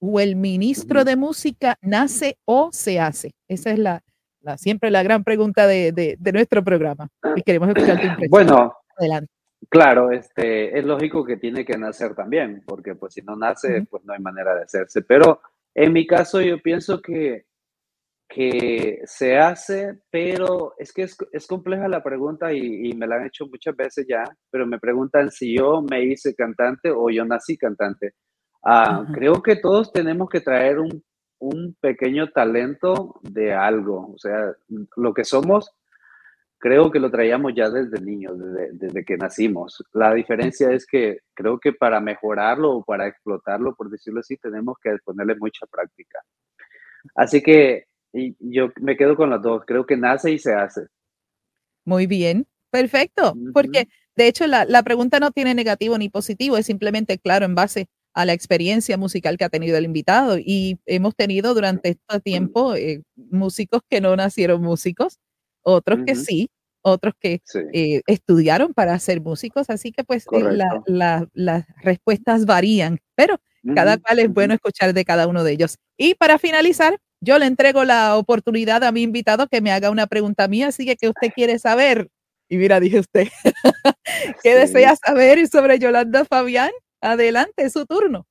o 0.00 0.20
el 0.20 0.36
ministro 0.36 1.04
de 1.04 1.16
música 1.16 1.76
nace 1.80 2.38
o 2.44 2.68
se 2.72 3.00
hace. 3.00 3.32
Esa 3.48 3.70
es 3.72 3.78
la, 3.80 4.02
la- 4.42 4.58
siempre 4.58 4.90
la 4.92 5.02
gran 5.02 5.24
pregunta 5.24 5.66
de, 5.66 5.90
de- 5.92 6.16
de 6.20 6.32
nuestro 6.32 6.62
programa. 6.62 7.08
Y 7.34 7.42
queremos 7.42 7.68
escuchar 7.70 7.96
tu 8.00 8.06
impresión. 8.06 8.30
Bueno, 8.30 8.74
Adelante. 8.96 9.32
Claro, 9.68 10.10
este, 10.10 10.78
es 10.78 10.84
lógico 10.84 11.24
que 11.24 11.36
tiene 11.36 11.64
que 11.64 11.78
nacer 11.78 12.14
también, 12.14 12.62
porque 12.66 12.94
pues 12.94 13.14
si 13.14 13.22
no 13.22 13.36
nace, 13.36 13.86
pues 13.90 14.04
no 14.04 14.12
hay 14.12 14.20
manera 14.20 14.54
de 14.54 14.62
hacerse. 14.62 15.02
Pero 15.02 15.40
en 15.74 15.92
mi 15.92 16.06
caso 16.06 16.40
yo 16.40 16.60
pienso 16.60 17.00
que, 17.00 17.46
que 18.28 19.00
se 19.04 19.38
hace, 19.38 20.00
pero 20.10 20.74
es 20.78 20.92
que 20.92 21.02
es, 21.02 21.16
es 21.32 21.46
compleja 21.46 21.88
la 21.88 22.02
pregunta 22.02 22.52
y, 22.52 22.90
y 22.90 22.92
me 22.94 23.06
la 23.06 23.16
han 23.16 23.26
hecho 23.26 23.46
muchas 23.46 23.74
veces 23.76 24.06
ya, 24.08 24.24
pero 24.50 24.66
me 24.66 24.78
preguntan 24.78 25.30
si 25.30 25.56
yo 25.56 25.82
me 25.82 26.02
hice 26.04 26.34
cantante 26.34 26.90
o 26.90 27.10
yo 27.10 27.24
nací 27.24 27.56
cantante. 27.56 28.14
Ah, 28.64 29.06
creo 29.14 29.42
que 29.42 29.56
todos 29.56 29.92
tenemos 29.92 30.28
que 30.28 30.40
traer 30.40 30.78
un, 30.78 31.02
un 31.38 31.76
pequeño 31.80 32.30
talento 32.30 33.20
de 33.22 33.54
algo, 33.54 34.12
o 34.14 34.18
sea, 34.18 34.52
lo 34.96 35.14
que 35.14 35.24
somos 35.24 35.70
creo 36.58 36.90
que 36.90 36.98
lo 36.98 37.10
traíamos 37.10 37.52
ya 37.54 37.70
desde 37.70 38.00
niños, 38.00 38.38
desde, 38.38 38.70
desde 38.72 39.04
que 39.04 39.16
nacimos. 39.16 39.82
La 39.92 40.14
diferencia 40.14 40.70
es 40.72 40.86
que 40.86 41.20
creo 41.34 41.58
que 41.58 41.72
para 41.72 42.00
mejorarlo 42.00 42.72
o 42.72 42.84
para 42.84 43.06
explotarlo, 43.06 43.74
por 43.74 43.90
decirlo 43.90 44.20
así, 44.20 44.36
tenemos 44.36 44.76
que 44.82 44.96
ponerle 45.04 45.36
mucha 45.36 45.66
práctica. 45.66 46.20
Así 47.14 47.42
que 47.42 47.88
y 48.12 48.36
yo 48.40 48.70
me 48.80 48.96
quedo 48.96 49.16
con 49.16 49.30
las 49.30 49.42
dos. 49.42 49.62
Creo 49.66 49.86
que 49.86 49.96
nace 49.96 50.32
y 50.32 50.38
se 50.38 50.54
hace. 50.54 50.86
Muy 51.84 52.06
bien, 52.06 52.46
perfecto, 52.70 53.34
porque 53.54 53.88
de 54.14 54.28
hecho 54.28 54.46
la, 54.46 54.64
la 54.64 54.82
pregunta 54.82 55.20
no 55.20 55.30
tiene 55.30 55.54
negativo 55.54 55.96
ni 55.96 56.10
positivo, 56.10 56.58
es 56.58 56.66
simplemente 56.66 57.18
claro 57.18 57.46
en 57.46 57.54
base 57.54 57.88
a 58.12 58.24
la 58.26 58.34
experiencia 58.34 58.98
musical 58.98 59.38
que 59.38 59.44
ha 59.44 59.48
tenido 59.48 59.78
el 59.78 59.84
invitado 59.84 60.36
y 60.38 60.78
hemos 60.86 61.14
tenido 61.14 61.54
durante 61.54 61.90
este 61.90 62.20
tiempo 62.20 62.74
eh, 62.74 63.02
músicos 63.16 63.80
que 63.88 64.00
no 64.00 64.14
nacieron 64.16 64.60
músicos, 64.60 65.18
otros 65.68 66.00
que 66.06 66.14
sí, 66.14 66.50
otros 66.82 67.14
que 67.20 67.40
Sí, 67.44 67.58
eh, 67.72 68.02
estudiaron 68.06 68.72
para 68.74 68.98
ser 68.98 69.20
músicos, 69.20 69.68
así 69.70 69.92
que 69.92 70.04
pues 70.04 70.26
eh, 70.32 70.42
la- 70.86 71.28
las 71.34 71.64
respuestas 71.82 72.46
varían, 72.46 72.98
pero 73.14 73.36
cada 73.74 73.98
cual 73.98 74.18
es 74.20 74.32
bueno 74.32 74.54
escuchar 74.54 74.94
de 74.94 75.04
cada 75.04 75.26
uno 75.26 75.44
de 75.44 75.52
ellos. 75.52 75.76
Y 75.98 76.14
para 76.14 76.38
finalizar, 76.38 76.96
yo 77.20 77.38
le 77.38 77.46
entrego 77.46 77.84
la 77.84 78.16
oportunidad 78.16 78.82
a 78.84 78.92
mi 78.92 79.02
invitado 79.02 79.46
que 79.48 79.60
me 79.60 79.72
haga 79.72 79.90
una 79.90 80.06
pregunta 80.06 80.48
mía, 80.48 80.68
así 80.68 80.86
que 80.86 80.96
¿qué 80.96 81.08
usted 81.08 81.30
quiere 81.34 81.58
saber? 81.58 82.08
Y 82.48 82.56
mira, 82.56 82.80
dije 82.80 83.00
usted, 83.00 83.26
¿qué 84.42 84.52
Sí. 84.54 84.58
desea 84.58 84.96
saber 84.96 85.46
sobre 85.48 85.78
Yolanda 85.78 86.24
Fabián? 86.24 86.70
Adelante, 87.00 87.64
es 87.64 87.72
su 87.74 87.84
turno. 87.84 88.26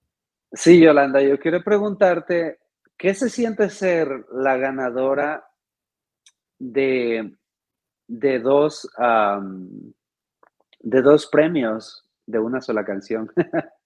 Sí, 0.53 0.79
Yolanda, 0.79 1.21
yo 1.21 1.37
quiero 1.39 1.63
preguntarte, 1.63 2.57
¿qué 2.97 3.13
se 3.13 3.29
siente 3.29 3.69
ser 3.69 4.07
la 4.31 4.57
ganadora 4.57 5.46
de, 6.59 7.33
de 8.07 8.39
dos, 8.39 8.89
am, 8.97 9.93
de 10.79 11.01
dos 11.01 11.27
premios 11.27 12.05
de 12.25 12.39
una 12.39 12.61
sola 12.61 12.85
canción? 12.85 13.31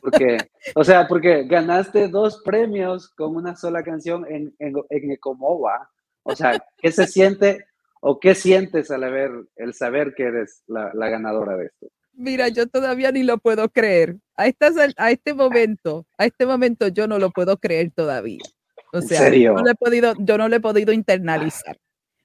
Porque, 0.00 0.38
o 0.74 0.82
sea, 0.82 1.06
porque 1.06 1.44
ganaste 1.44 2.08
dos 2.08 2.42
premios 2.42 3.08
con 3.10 3.36
una 3.36 3.54
sola 3.54 3.84
canción 3.84 4.26
en, 4.28 4.52
en, 4.58 4.74
en 4.90 5.12
Ecomowa. 5.12 5.88
O 6.24 6.34
sea, 6.34 6.64
¿qué 6.78 6.90
se 6.90 7.06
siente 7.06 7.66
o 8.00 8.18
qué 8.18 8.34
sientes 8.34 8.90
al 8.90 9.04
haber, 9.04 9.30
el 9.54 9.74
saber 9.74 10.14
que 10.14 10.24
eres 10.24 10.64
la, 10.66 10.90
la 10.94 11.08
ganadora 11.08 11.56
de 11.56 11.66
esto? 11.66 11.86
Mira, 12.14 12.48
yo 12.48 12.66
todavía 12.68 13.10
ni 13.12 13.22
lo 13.22 13.38
puedo 13.38 13.68
creer. 13.68 14.16
A, 14.36 14.44
a 14.96 15.10
este 15.10 15.34
momento, 15.34 16.06
a 16.18 16.26
este 16.26 16.46
momento 16.46 16.88
yo 16.88 17.06
no 17.06 17.18
lo 17.18 17.30
puedo 17.30 17.56
creer 17.58 17.90
todavía. 17.94 18.42
O 18.92 18.98
¿En 18.98 19.08
sea, 19.08 19.18
serio? 19.20 19.54
no 19.54 19.62
lo 19.62 19.70
he 19.70 19.74
podido, 19.74 20.14
yo 20.18 20.38
no 20.38 20.48
lo 20.48 20.56
he 20.56 20.60
podido 20.60 20.92
internalizar. 20.92 21.76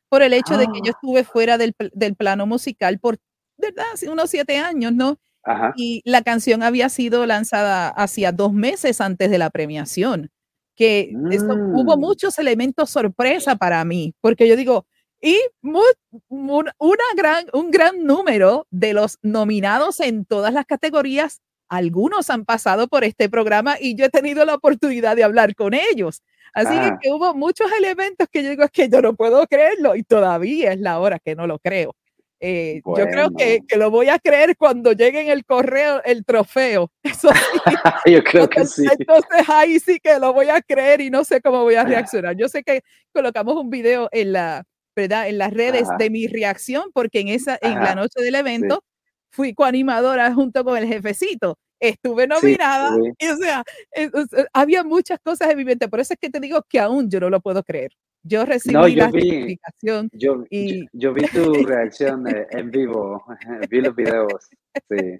Por 0.09 0.21
el 0.21 0.33
hecho 0.33 0.57
de 0.57 0.65
que 0.67 0.79
yo 0.83 0.91
Ah. 0.93 0.97
estuve 1.01 1.23
fuera 1.23 1.57
del, 1.57 1.73
del 1.93 2.15
plano 2.15 2.45
musical 2.45 2.99
por, 2.99 3.17
¿verdad? 3.57 3.85
Unos 4.11 4.29
siete 4.29 4.57
años, 4.57 4.93
¿no? 4.93 5.17
Ajá. 5.43 5.73
Y 5.77 6.01
la 6.05 6.21
canción 6.21 6.61
había 6.63 6.89
sido 6.89 7.25
lanzada 7.25 7.89
hacía 7.89 8.31
dos 8.31 8.53
meses 8.53 8.99
antes 9.01 9.29
de 9.31 9.37
la 9.37 9.49
premiación, 9.49 10.29
que 10.75 11.11
eso- 11.31 11.53
hubo 11.73 11.97
Mm. 11.97 11.99
muchos 11.99 12.37
elementos 12.39 12.89
sorpresa 12.89 13.55
para 13.55 13.83
mí, 13.85 14.13
porque 14.21 14.47
yo 14.47 14.55
digo, 14.55 14.85
y 15.21 15.37
mu- 15.61 15.81
mu- 16.29 16.61
una 16.77 17.03
gran, 17.15 17.45
un 17.53 17.71
gran 17.71 18.03
número 18.05 18.67
de 18.69 18.93
los 18.93 19.17
nominados 19.23 19.99
en 20.01 20.25
todas 20.25 20.53
las 20.53 20.65
categorías, 20.65 21.41
algunos 21.69 22.29
han 22.29 22.45
pasado 22.45 22.87
por 22.87 23.03
este 23.03 23.27
programa 23.29 23.75
y 23.79 23.95
yo 23.95 24.05
he 24.05 24.09
tenido 24.09 24.45
la 24.45 24.53
oportunidad 24.55 25.15
de 25.15 25.23
hablar 25.23 25.55
con 25.55 25.73
ellos. 25.73 26.21
Así 26.57 26.71
que, 26.71 26.85
Ajá. 26.87 26.99
que 27.01 27.11
hubo 27.11 27.33
muchos 27.35 27.67
elementos 27.77 28.27
que 28.31 28.43
yo 28.43 28.49
digo, 28.49 28.63
es 28.63 28.71
que 28.71 28.89
yo 28.89 29.01
no 29.01 29.15
puedo 29.15 29.45
creerlo 29.47 29.95
y 29.95 30.03
todavía 30.03 30.73
es 30.73 30.79
la 30.79 30.99
hora 30.99 31.19
que 31.19 31.35
no 31.35 31.47
lo 31.47 31.59
creo. 31.59 31.95
Eh, 32.39 32.81
Yo 32.85 32.93
creo 33.07 33.29
que, 33.35 33.45
Bueno. 33.45 33.65
que 33.67 33.77
lo 33.77 33.89
voy 33.91 34.09
a 34.09 34.19
creer 34.19 34.55
cuando 34.57 34.91
llegue 34.91 35.21
en 35.21 35.29
el 35.29 35.43
correo 35.45 36.01
el 36.05 36.23
trofeo. 36.25 36.91
Eso 37.03 37.29
sí, 37.33 37.33
Yo 38.13 38.23
creo 38.23 38.47
que 38.49 38.59
entonces, 38.61 38.75
sí. 38.75 38.95
entonces 38.99 39.49
ahí 39.49 39.79
sí 39.79 39.99
que 39.99 40.19
lo 40.19 40.33
voy 40.33 40.49
a 40.49 40.61
creer 40.61 41.01
y 41.01 41.09
no 41.09 41.23
sé 41.23 41.41
cómo 41.41 41.63
voy 41.63 41.75
a 41.75 41.81
Ah. 41.81 41.85
reaccionar. 41.85 42.35
Yo 42.37 42.47
sé 42.49 42.63
que 42.63 42.81
colocamos 43.13 43.55
un 43.55 43.69
video 43.71 44.07
en 44.11 44.33
la, 44.33 44.63
¿verdad? 44.95 45.27
En 45.29 45.37
las 45.39 45.51
redes 45.53 45.83
Ajá. 45.89 45.97
de 45.97 46.09
mi 46.11 46.27
reacción, 46.27 46.91
porque 46.93 47.21
en 47.21 47.29
esa, 47.29 47.57
en 47.61 47.75
la 47.75 47.95
noche 47.95 48.21
del 48.21 48.35
evento 48.35 48.83
fui 49.31 49.53
coanimadora 49.55 50.31
junto 50.33 50.63
con 50.63 50.77
el 50.77 50.87
jefecito. 50.87 51.57
Estuve 51.79 52.23
Sí, 52.23 52.29
nominada 52.29 52.95
sí. 52.95 53.11
y 53.19 53.27
o 53.27 53.37
sea, 53.37 53.63
es- 53.91 54.11
es- 54.13 54.45
había 54.53 54.83
muchas 54.83 55.19
cosas 55.19 55.49
en 55.51 55.57
mi 55.57 55.65
mente. 55.65 55.87
Por 55.87 55.99
eso 55.99 56.13
es 56.13 56.19
que 56.19 56.29
te 56.29 56.39
digo 56.39 56.63
que 56.67 56.79
aún 56.79 57.09
yo 57.09 57.19
no 57.19 57.29
lo 57.29 57.39
puedo 57.41 57.63
creer. 57.63 57.91
Yo 58.23 58.45
recibí 58.45 58.73
No, 58.73 58.87
yo 58.87 58.97
la 59.05 59.11
vi- 59.11 59.21
certificación 59.29 60.09
Yo, 60.11 60.43
Y- 60.49 60.81
yo, 60.81 60.87
yo 60.93 61.13
vi 61.13 61.21
tu 61.63 61.65
reacción 61.67 62.27
eh, 62.27 62.47
en 62.51 62.71
vivo, 62.71 63.23
vi 63.71 63.81
los 63.81 63.95
videos. 63.95 64.49
Sí. 64.89 65.17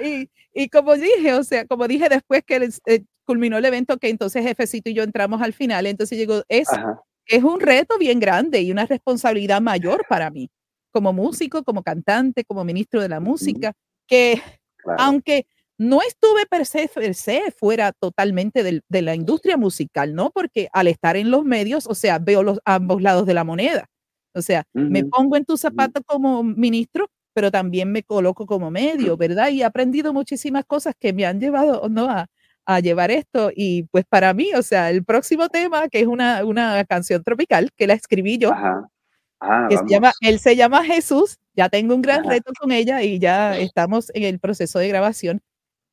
Y, 0.00 0.30
y 0.52 0.68
como 0.68 0.94
dije, 0.96 1.32
o 1.34 1.42
sea, 1.44 1.64
como 1.66 1.86
dije 1.88 2.08
después 2.08 2.42
que 2.44 2.56
eh, 2.86 3.04
culminó 3.24 3.56
el 3.58 3.64
evento, 3.64 3.96
que 3.98 4.08
entonces 4.10 4.42
Jefecito 4.44 4.90
y 4.90 4.94
yo 4.94 5.02
entramos 5.04 5.40
al 5.42 5.52
final, 5.54 5.86
entonces 5.86 6.18
llegó, 6.18 6.42
es, 6.48 6.68
Ajá. 6.70 7.00
es 7.26 7.42
un 7.42 7.60
reto 7.60 7.96
bien 7.98 8.20
grande 8.20 8.60
y 8.60 8.70
una 8.70 8.84
responsabilidad 8.84 9.62
mayor 9.62 10.04
para 10.08 10.28
mí, 10.30 10.50
como 10.90 11.12
músico, 11.12 11.62
como 11.64 11.82
cantante, 11.82 12.44
como 12.44 12.64
ministro 12.64 13.00
de 13.00 13.08
la 13.08 13.20
música, 13.20 13.72
que 14.06 14.42
Claro. 14.76 14.98
aunque 15.02 15.46
no 15.78 16.00
estuve 16.02 16.46
per 16.46 16.66
se, 16.66 16.88
per 16.88 17.14
se 17.14 17.52
fuera 17.58 17.92
totalmente 17.92 18.62
del- 18.62 18.82
de 18.88 19.02
la 19.02 19.14
industria 19.14 19.56
musical, 19.56 20.14
¿no? 20.14 20.30
Porque 20.30 20.68
al 20.72 20.88
estar 20.88 21.16
en 21.16 21.30
los 21.30 21.44
medios, 21.44 21.86
o 21.88 21.94
sea, 21.94 22.18
veo 22.18 22.42
los 22.42 22.60
ambos 22.64 23.02
lados 23.02 23.26
de 23.26 23.34
la 23.34 23.44
moneda. 23.44 23.86
O 24.34 24.42
sea, 24.42 24.64
me 24.88 25.04
pongo 25.04 25.36
en 25.36 25.44
tu 25.44 25.56
zapato 25.56 26.02
como 26.04 26.42
ministro, 26.44 27.08
pero 27.34 27.50
también 27.50 27.90
me 27.92 28.02
coloco 28.02 28.46
como 28.46 28.70
medio, 28.70 29.16
¿verdad? 29.18 29.48
Y 29.50 29.62
he 29.62 29.64
aprendido 29.64 30.12
muchísimas 30.12 30.64
cosas 30.66 30.94
que 30.98 31.12
me 31.12 31.26
han 31.26 31.40
llevado, 31.40 31.88
¿no? 31.88 32.10
A, 32.10 32.26
a 32.66 32.80
llevar 32.80 33.10
esto. 33.10 33.50
Y 33.54 33.84
pues 33.92 34.04
para 34.08 34.32
mí, 34.34 34.50
o 34.56 34.62
sea, 34.62 34.90
el 34.90 35.04
próximo 35.04 35.48
tema, 35.48 35.88
que 35.88 36.00
es 36.00 36.06
una, 36.06 36.44
una 36.44 36.84
canción 36.86 37.22
tropical, 37.24 37.70
que 37.76 37.86
la 37.86 37.94
escribí 37.94 38.38
yo, 38.38 38.52
Ajá. 38.52 38.88
Ah, 39.40 39.66
que 39.70 39.76
se 39.78 39.84
llama, 39.88 40.12
él 40.22 40.38
se 40.40 40.56
llama 40.56 40.84
Jesús, 40.84 41.38
ya 41.54 41.68
tengo 41.68 41.94
un 41.94 42.02
gran 42.02 42.20
Ajá. 42.22 42.30
reto 42.30 42.52
con 42.58 42.72
ella 42.72 43.02
y 43.02 43.18
ya 43.18 43.58
estamos 43.58 44.10
en 44.14 44.24
el 44.24 44.40
proceso 44.40 44.78
de 44.78 44.88
grabación, 44.88 45.42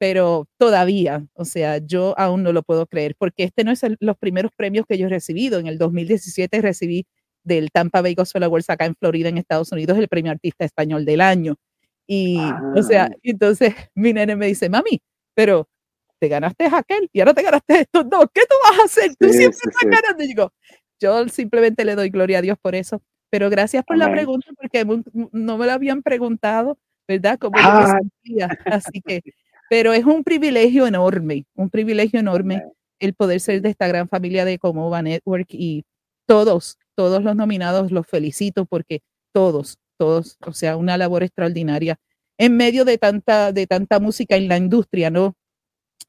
pero 0.02 0.47
todavía, 0.58 1.28
o 1.36 1.45
sea, 1.45 1.78
yo 1.78 2.16
aún 2.18 2.41
no 2.41 2.52
lo 2.54 2.64
puedo 2.64 2.88
creer, 2.88 3.14
porque 3.20 3.43
este 3.43 3.64
no 3.64 3.70
es 3.72 3.84
el- 3.84 3.97
los 3.99 4.18
primeros 4.18 4.52
premios 4.58 4.88
que 4.89 4.97
yo 4.97 5.06
he 5.06 5.10
recibido. 5.12 5.60
En 5.60 5.68
el 5.68 5.78
2017 5.78 6.60
recibí 6.60 7.06
del 7.43 7.70
Tampa 7.72 8.02
Bay 8.02 8.16
Gospel 8.16 8.41
Awards 8.41 8.68
acá 8.72 8.86
en 8.86 8.95
Florida, 8.95 9.30
en 9.30 9.38
Estados 9.38 9.72
Unidos, 9.72 9.99
el 9.99 10.08
premio 10.08 10.32
artista 10.32 10.66
español 10.66 11.06
del 11.06 11.22
año. 11.22 11.56
Y, 12.08 12.39
o 12.76 12.82
sea, 12.82 13.10
Ah. 13.12 13.16
entonces 13.22 13.76
mi 13.95 14.12
nene 14.12 14.36
me 14.36 14.47
dice, 14.47 14.70
mami, 14.70 14.99
pero 15.36 15.70
te 16.20 16.28
ganaste 16.30 16.66
aquel 16.66 17.08
y 17.14 17.20
ahora 17.20 17.36
te 17.36 17.43
ganaste 17.43 17.82
esto. 17.82 18.04
No, 18.04 18.22
¿qué 18.34 18.41
tú 18.49 18.56
vas 18.72 18.80
a 18.80 18.86
hacer? 18.86 19.16
Tú 19.20 19.28
Sí, 19.28 19.34
siempre 19.38 19.60
sí, 19.62 19.70
estás 19.70 19.82
sí. 19.82 19.88
ganando. 20.02 20.24
Y 20.24 20.28
digo, 20.28 20.52
yo 20.99 21.28
simplemente 21.30 21.86
le 21.86 21.93
doy 21.93 22.10
gloria 22.10 22.39
a 22.39 22.41
Dios 22.41 22.58
por 22.60 22.74
eso. 22.74 23.04
Pero 23.30 23.52
gracias 23.52 23.84
por 23.86 23.97
la 23.97 24.06
Amén. 24.06 24.18
pregunta, 24.18 24.47
porque 24.60 24.84
no 25.32 25.58
me 25.60 25.66
lo 25.68 25.72
habían 25.74 26.02
preguntado, 26.02 26.80
¿verdad? 27.08 27.38
Como 27.39 27.58
yo 27.60 27.64
me 27.66 27.70
Ah. 27.86 27.99
sentía. 27.99 28.47
Así 28.66 28.99
que, 29.06 29.22
pero 29.72 29.93
es 29.93 30.03
un 30.03 30.26
privilegio 30.26 30.86
enorme, 30.86 31.45
un 31.55 31.69
privilegio 31.69 32.19
enorme 32.19 32.61
el 32.99 33.13
poder 33.13 33.39
ser 33.39 33.61
de 33.61 33.69
esta 33.69 33.88
gran 33.88 34.09
familia 34.09 34.43
de 34.43 34.59
Comova 34.59 35.01
Network 35.01 35.47
y 35.51 35.86
todos, 36.28 36.78
todos 36.93 37.24
los 37.24 37.38
nominados 37.38 37.89
los 37.89 38.05
felicito 38.05 38.65
porque 38.65 38.99
todos, 39.34 39.78
todos, 39.97 40.36
o 40.45 40.51
sea, 40.51 40.76
una 40.76 40.97
labor 40.97 41.24
extraordinaria 41.24 41.97
en 42.38 42.57
medio 42.57 42.84
de 42.84 42.97
tanta, 42.97 43.53
de 43.53 43.65
tanta 43.65 44.01
música 44.01 44.36
en 44.36 44.49
la 44.49 44.57
industria, 44.57 45.09
¿no? 45.09 45.38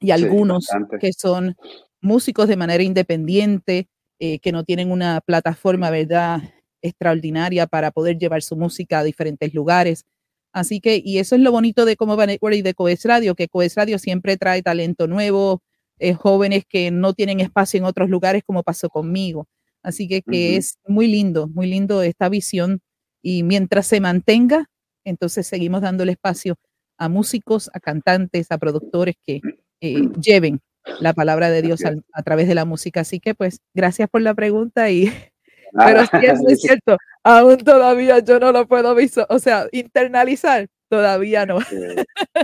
Y 0.01 0.11
algunos 0.11 0.67
que 0.99 1.13
son 1.13 1.55
músicos 2.01 2.49
de 2.49 2.57
manera 2.57 2.83
independiente, 2.83 3.87
eh, 4.19 4.41
que 4.41 4.51
no 4.51 4.65
tienen 4.65 4.91
una 4.91 5.21
plataforma, 5.21 5.89
¿verdad? 5.91 6.43
Extraordinaria 6.83 7.69
para 7.69 7.93
poder 7.93 8.19
llevar 8.19 8.43
su 8.43 8.57
música 8.57 8.99
a 8.99 9.05
diferentes 9.05 9.55
lugares. 9.55 10.05
Así 10.53 10.81
que, 10.81 11.01
y 11.03 11.19
eso 11.19 11.35
es 11.35 11.41
lo 11.41 11.53
bonito 11.53 11.85
de 11.85 11.97
Comova 11.97 12.27
Network 12.27 12.57
y 12.57 12.63
de 12.63 12.75
Coes 12.75 13.05
Radio, 13.05 13.35
que 13.35 13.49
Coes 13.49 13.75
Radio 13.75 13.99
siempre 13.99 14.37
trae 14.37 14.63
talento 14.63 15.07
nuevo, 15.07 15.63
eh, 15.99 16.15
jóvenes 16.15 16.65
que 16.69 16.91
no 16.91 17.15
tienen 17.15 17.41
espacio 17.41 17.79
en 17.79 17.85
otros 17.85 18.11
lugares, 18.11 18.43
como 18.45 18.63
pasó 18.63 18.89
conmigo. 18.89 19.47
Así 19.83 20.09
que, 20.09 20.23
que 20.23 20.57
es 20.57 20.79
muy 20.87 21.07
lindo, 21.09 21.49
muy 21.49 21.67
lindo 21.67 22.03
esta 22.03 22.29
visión. 22.29 22.81
Y 23.23 23.43
mientras 23.45 23.87
se 23.87 24.01
mantenga, 24.01 24.67
entonces 25.05 25.47
seguimos 25.47 25.81
dándole 25.83 26.13
espacio 26.13 26.57
a 26.99 27.09
músicos, 27.09 27.71
a 27.73 27.81
cantantes, 27.81 28.51
a 28.51 28.59
productores 28.59 29.17
que 29.27 29.41
eh, 29.81 30.09
lleven 30.21 30.61
la 31.01 31.13
palabra 31.13 31.51
de 31.51 31.63
Dios 31.63 31.83
a 31.85 32.23
través 32.23 32.49
de 32.49 32.55
la 32.55 32.65
música. 32.65 33.01
Así 33.01 33.21
que, 33.21 33.35
pues, 33.35 33.61
gracias 33.75 34.09
por 34.09 34.21
la 34.23 34.35
pregunta 34.35 34.91
y 34.91 35.07
pero 35.73 36.03
Nada. 36.03 36.07
sí, 36.07 36.27
eso 36.27 36.49
es 36.49 36.61
cierto. 36.63 36.97
Aún 37.25 37.59
todavía 37.59 38.19
yo 38.21 38.39
no 38.41 38.53
lo 38.53 38.67
puedo 38.67 38.95
viso, 38.95 39.27
o 39.29 39.39
sea, 39.39 39.67
internalizar, 39.73 40.69
todavía 40.89 41.47
no. 41.47 41.61
Sí. 41.61 41.77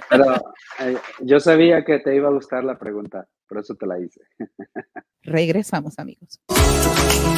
Pero 0.08 0.34
eh, 0.80 0.96
yo 1.20 1.40
sabía 1.40 1.84
que 1.84 1.98
te 1.98 2.14
iba 2.14 2.28
a 2.28 2.32
gustar 2.32 2.64
la 2.64 2.78
pregunta, 2.78 3.26
por 3.48 3.58
eso 3.58 3.74
te 3.74 3.86
la 3.86 3.98
hice. 3.98 4.20
Regresamos, 5.22 5.98
amigos. 5.98 6.40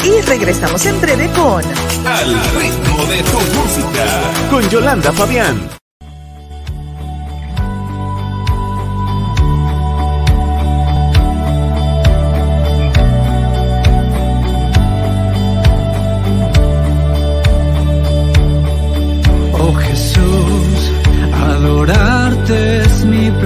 Y 0.04 0.20
regresamos 0.26 0.84
en 0.86 1.00
breve 1.00 1.26
con 1.34 1.62
Al 2.06 2.28
ritmo 2.56 3.04
de 3.06 3.18
tu 3.22 3.38
música. 3.58 4.06
Con 4.50 4.68
Yolanda 4.70 5.12
Fabián. 5.12 5.56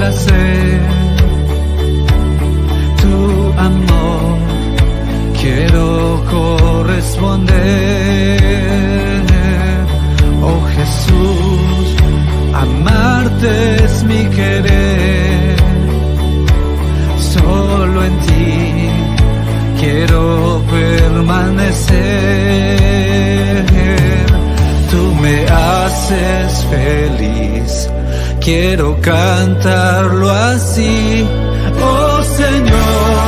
Placer. 0.05 0.74
Quiero 28.45 29.01
cantarlo 29.01 30.31
así. 30.31 31.27
Oh 31.83 32.23
Señor, 32.23 33.24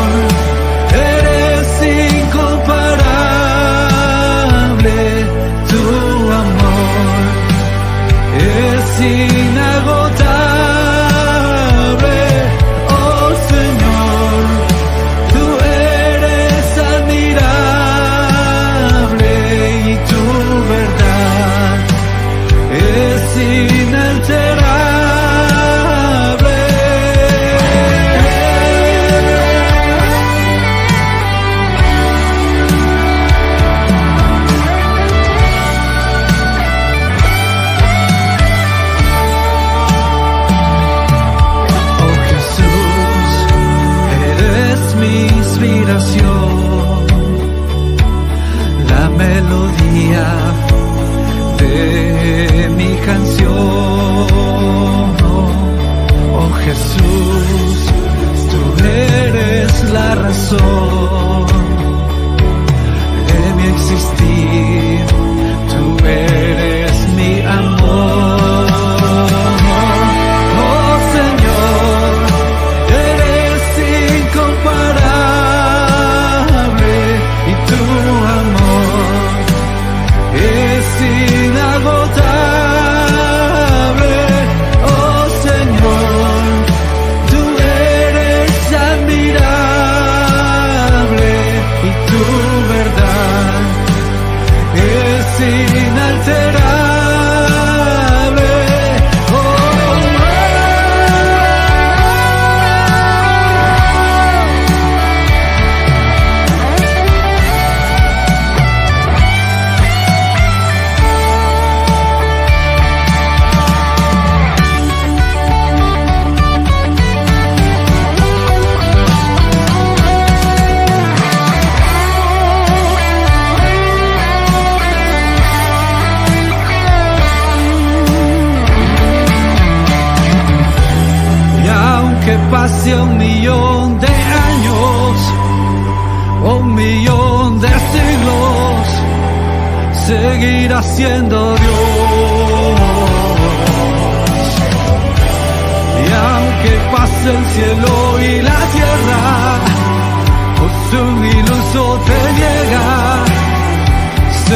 la 60.56 60.85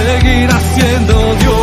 seguirá 0.04 0.60
siendo 0.74 1.34
Dios. 1.36 1.59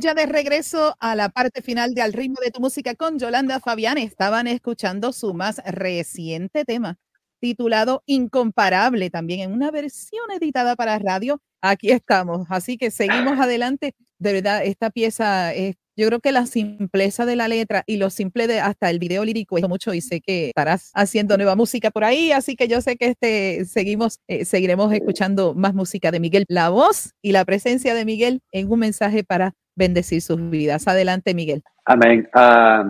Ya 0.00 0.14
de 0.14 0.24
regreso 0.26 0.96
a 1.00 1.14
la 1.14 1.28
parte 1.28 1.60
final 1.60 1.92
de 1.94 2.00
Al 2.02 2.12
ritmo 2.14 2.36
de 2.42 2.50
tu 2.50 2.60
música 2.60 2.94
con 2.94 3.18
Yolanda 3.18 3.60
Fabián, 3.60 3.98
estaban 3.98 4.46
escuchando 4.46 5.12
su 5.12 5.34
más 5.34 5.60
reciente 5.66 6.64
tema 6.64 6.96
titulado 7.40 8.02
Incomparable, 8.06 9.10
también 9.10 9.40
en 9.40 9.52
una 9.52 9.70
versión 9.72 10.30
editada 10.30 10.76
para 10.76 10.98
radio. 11.00 11.42
Aquí 11.60 11.90
estamos, 11.90 12.46
así 12.50 12.78
que 12.78 12.90
seguimos 12.92 13.38
adelante. 13.40 13.94
De 14.18 14.32
verdad, 14.32 14.64
esta 14.64 14.90
pieza 14.90 15.52
es 15.52 15.74
yo 16.02 16.08
creo 16.08 16.20
que 16.20 16.32
la 16.32 16.46
simpleza 16.46 17.26
de 17.26 17.36
la 17.36 17.46
letra 17.46 17.84
y 17.86 17.96
lo 17.96 18.10
simple 18.10 18.48
de 18.48 18.58
hasta 18.58 18.90
el 18.90 18.98
video 18.98 19.24
lírico 19.24 19.56
es 19.56 19.68
mucho 19.68 19.94
y 19.94 20.00
sé 20.00 20.20
que 20.20 20.48
estarás 20.48 20.90
haciendo 20.94 21.36
nueva 21.36 21.54
música 21.54 21.92
por 21.92 22.02
ahí, 22.02 22.32
así 22.32 22.56
que 22.56 22.66
yo 22.66 22.80
sé 22.80 22.96
que 22.96 23.06
este 23.06 23.64
seguimos 23.66 24.18
eh, 24.26 24.44
seguiremos 24.44 24.92
escuchando 24.92 25.54
más 25.54 25.74
música 25.74 26.10
de 26.10 26.18
Miguel. 26.18 26.44
La 26.48 26.70
voz 26.70 27.12
y 27.22 27.30
la 27.30 27.44
presencia 27.44 27.94
de 27.94 28.04
Miguel 28.04 28.40
en 28.50 28.72
un 28.72 28.80
mensaje 28.80 29.22
para 29.22 29.52
bendecir 29.76 30.22
sus 30.22 30.50
vidas. 30.50 30.88
Adelante, 30.88 31.34
Miguel. 31.34 31.62
Amén. 31.84 32.28
Ah, 32.34 32.84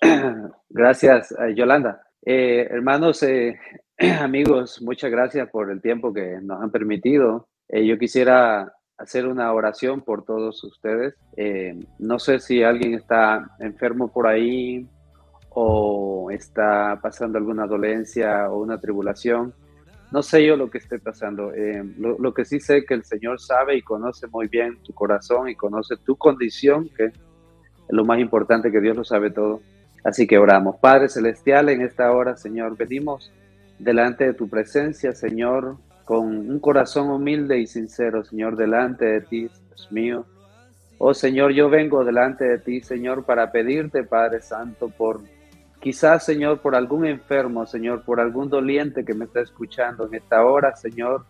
gracias, 0.70 1.32
eh, 1.32 1.54
Yolanda. 1.54 2.00
Eh, 2.24 2.68
hermanos, 2.70 3.22
amigos, 4.20 4.80
muchas 4.80 5.10
gracias 5.10 5.50
por 5.50 5.70
el 5.70 5.82
tiempo 5.82 6.10
que 6.14 6.38
nos 6.40 6.62
han 6.62 6.70
permitido. 6.70 7.50
yo 7.68 7.98
quisiera 7.98 8.72
hacer 8.98 9.26
una 9.26 9.52
oración 9.52 10.00
por 10.00 10.24
todos 10.24 10.62
ustedes. 10.64 11.14
Eh, 11.36 11.78
no 11.98 12.18
sé 12.18 12.38
si 12.38 12.62
alguien 12.62 12.94
está 12.94 13.50
enfermo 13.58 14.08
por 14.08 14.26
ahí 14.26 14.86
o 15.50 16.30
está 16.30 16.98
pasando 17.02 17.38
alguna 17.38 17.66
dolencia 17.66 18.50
o 18.50 18.60
una 18.60 18.78
tribulación. 18.78 19.54
No 20.12 20.22
sé 20.22 20.46
yo 20.46 20.56
lo 20.56 20.70
que 20.70 20.78
esté 20.78 20.98
pasando. 20.98 21.52
Eh, 21.52 21.82
lo, 21.98 22.32
que 22.32 22.44
sí 22.44 22.60
sé 22.60 22.84
que 22.84 22.94
el 22.94 23.04
Señor 23.04 23.40
sabe 23.40 23.76
y 23.76 23.82
conoce 23.82 24.26
muy 24.28 24.48
bien 24.48 24.78
tu 24.82 24.92
corazón 24.92 25.48
y 25.48 25.54
conoce 25.54 25.96
tu 25.96 26.16
condición, 26.16 26.88
que 26.96 27.06
es 27.06 27.12
lo 27.88 28.04
más 28.04 28.18
importante 28.18 28.70
que 28.70 28.80
Dios 28.80 28.96
lo 28.96 29.04
sabe 29.04 29.30
todo. 29.30 29.60
Así 30.04 30.26
que 30.26 30.38
oramos. 30.38 30.76
Padre 30.76 31.08
Celestial, 31.08 31.68
en 31.68 31.82
esta 31.82 32.12
hora, 32.12 32.36
Señor, 32.36 32.76
venimos 32.76 33.32
delante 33.78 34.24
de 34.24 34.34
tu 34.34 34.48
presencia, 34.48 35.12
Señor, 35.12 35.76
con 36.06 36.24
un 36.24 36.60
corazón 36.60 37.10
humilde 37.10 37.58
y 37.58 37.66
sincero, 37.66 38.24
Señor, 38.24 38.56
delante 38.56 39.04
de 39.04 39.20
ti, 39.22 39.50
Dios 39.66 39.88
mío. 39.90 40.24
Oh 40.98 41.12
Señor, 41.12 41.50
yo 41.50 41.68
vengo 41.68 42.04
delante 42.04 42.44
de 42.44 42.58
ti, 42.58 42.80
Señor, 42.80 43.24
para 43.24 43.50
pedirte, 43.50 44.04
Padre 44.04 44.40
Santo, 44.40 44.88
por 44.88 45.20
quizás, 45.80 46.24
Señor, 46.24 46.60
por 46.60 46.76
algún 46.76 47.06
enfermo, 47.06 47.66
Señor, 47.66 48.02
por 48.02 48.20
algún 48.20 48.48
doliente 48.48 49.04
que 49.04 49.14
me 49.14 49.24
está 49.24 49.40
escuchando 49.40 50.06
en 50.06 50.14
esta 50.14 50.44
hora, 50.46 50.76
Señor. 50.76 51.26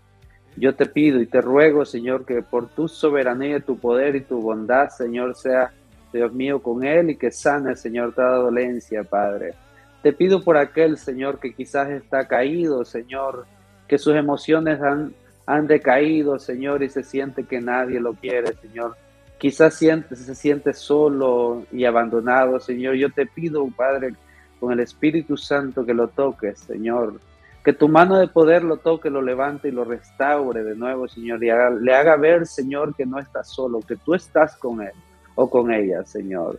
Yo 0.59 0.75
te 0.75 0.85
pido 0.85 1.23
y 1.23 1.27
te 1.27 1.41
ruego, 1.41 1.87
Señor, 1.87 2.27
que 2.27 2.43
por 2.43 2.69
tu 2.69 2.87
soberanía, 2.87 3.61
tu 3.61 3.79
poder 3.79 4.15
y 4.15 4.21
tu 4.21 4.43
bondad, 4.43 4.91
Señor, 4.91 5.37
sea, 5.37 5.73
Dios 6.13 6.35
mío, 6.35 6.61
con 6.63 6.85
él 6.85 7.09
y 7.09 7.17
que 7.17 7.31
sane, 7.31 7.77
Señor, 7.77 8.15
toda 8.15 8.37
dolencia, 8.37 9.05
Padre. 9.05 9.55
Te 10.03 10.13
pido 10.13 10.45
por 10.45 10.59
aquel, 10.59 10.99
Señor, 10.99 11.41
que 11.41 11.55
quizás 11.55 11.89
está 11.89 12.29
caído, 12.29 12.85
Señor, 12.85 13.47
que 13.89 13.99
sus 13.99 14.15
emociones 14.15 14.81
han, 14.81 15.15
han 15.47 15.67
decaído, 15.67 16.39
Señor, 16.39 16.83
y 16.83 16.89
se 16.89 17.03
siente 17.03 17.45
que 17.45 17.61
nadie 17.61 18.01
lo 18.01 18.15
quiere, 18.15 18.55
Señor. 18.55 18.97
Quizás 19.39 19.75
siente, 19.75 20.17
se 20.17 20.35
siente 20.35 20.73
solo 20.73 21.65
y 21.71 21.85
abandonado, 21.85 22.59
Señor. 22.59 22.95
Yo 22.95 23.11
te 23.11 23.27
pido, 23.27 23.67
Padre, 23.77 24.15
con 24.59 24.73
el 24.73 24.81
Espíritu 24.81 25.37
Santo 25.37 25.85
que 25.85 25.95
lo 25.95 26.09
toques, 26.09 26.59
Señor. 26.61 27.21
Que 27.63 27.73
tu 27.73 27.89
mano 27.89 28.17
de 28.19 28.29
poder 28.29 28.63
lo 28.63 28.79
toque, 28.79 29.11
lo 29.11 29.21
levante 29.21 29.69
y 29.69 29.73
lo 29.73 29.85
restaure 29.85 30.63
de 30.63 30.75
nuevo, 30.75 31.07
Señor. 31.09 31.43
Y 31.43 31.49
le 31.81 31.95
haga 31.95 32.17
ver, 32.17 32.47
Señor, 32.47 32.95
que 32.95 33.05
no 33.05 33.19
está 33.19 33.45
solo, 33.45 33.81
que 33.81 33.97
tú 33.97 34.15
estás 34.15 34.57
con 34.57 34.81
él 34.81 34.93
o 35.35 35.51
con 35.51 35.73
ella, 35.73 36.05
Señor. 36.05 36.59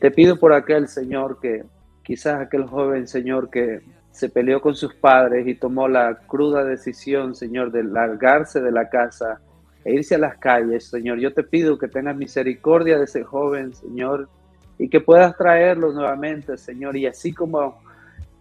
Te 0.00 0.10
pido 0.10 0.36
por 0.36 0.52
aquel, 0.52 0.88
Señor, 0.88 1.38
que 1.40 1.64
quizás 2.02 2.40
aquel 2.40 2.66
joven, 2.66 3.06
Señor, 3.06 3.50
que 3.50 3.82
se 4.18 4.28
peleó 4.28 4.60
con 4.60 4.74
sus 4.74 4.94
padres 4.94 5.46
y 5.46 5.54
tomó 5.54 5.86
la 5.86 6.18
cruda 6.26 6.64
decisión, 6.64 7.36
Señor, 7.36 7.70
de 7.70 7.84
largarse 7.84 8.60
de 8.60 8.72
la 8.72 8.88
casa 8.88 9.40
e 9.84 9.94
irse 9.94 10.16
a 10.16 10.18
las 10.18 10.36
calles, 10.38 10.86
Señor. 10.88 11.20
Yo 11.20 11.32
te 11.32 11.44
pido 11.44 11.78
que 11.78 11.86
tengas 11.86 12.16
misericordia 12.16 12.98
de 12.98 13.04
ese 13.04 13.22
joven, 13.22 13.72
Señor, 13.74 14.28
y 14.76 14.88
que 14.88 15.00
puedas 15.00 15.36
traerlo 15.36 15.92
nuevamente, 15.92 16.58
Señor. 16.58 16.96
Y 16.96 17.06
así 17.06 17.32
como 17.32 17.80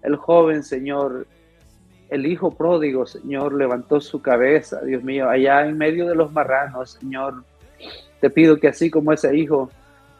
el 0.01 0.15
joven, 0.15 0.63
Señor, 0.63 1.28
el 2.09 2.25
hijo 2.25 2.49
pródigo, 2.49 3.05
Señor, 3.05 3.53
levantó 3.53 4.01
su 4.01 4.19
cabeza, 4.19 4.82
Dios 4.82 5.03
mío, 5.03 5.30
allá 5.30 5.63
en 5.63 5.78
medio 5.78 6.07
de 6.07 6.15
los 6.15 6.32
marranos, 6.32 6.97
Señor. 6.99 7.43
Te 8.19 8.32
pido 8.32 8.57
que 8.57 8.69
así 8.69 8.89
como 8.89 9.13
ese 9.13 9.38
hijo 9.38 9.69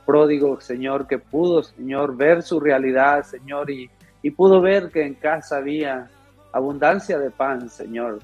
pródigo, 0.06 0.62
Señor, 0.62 1.08
que 1.08 1.18
pudo, 1.18 1.64
Señor, 1.64 2.16
ver 2.16 2.44
su 2.44 2.60
realidad, 2.60 3.24
Señor, 3.24 3.72
y 3.72 3.90
y 4.22 4.32
pudo 4.32 4.62
ver 4.62 4.90
que 4.90 5.06
en 5.06 5.14
casa 5.14 5.58
había 5.58 6.10
abundancia 6.52 7.20
de 7.20 7.32
pan, 7.32 7.70
Señor. 7.70 8.20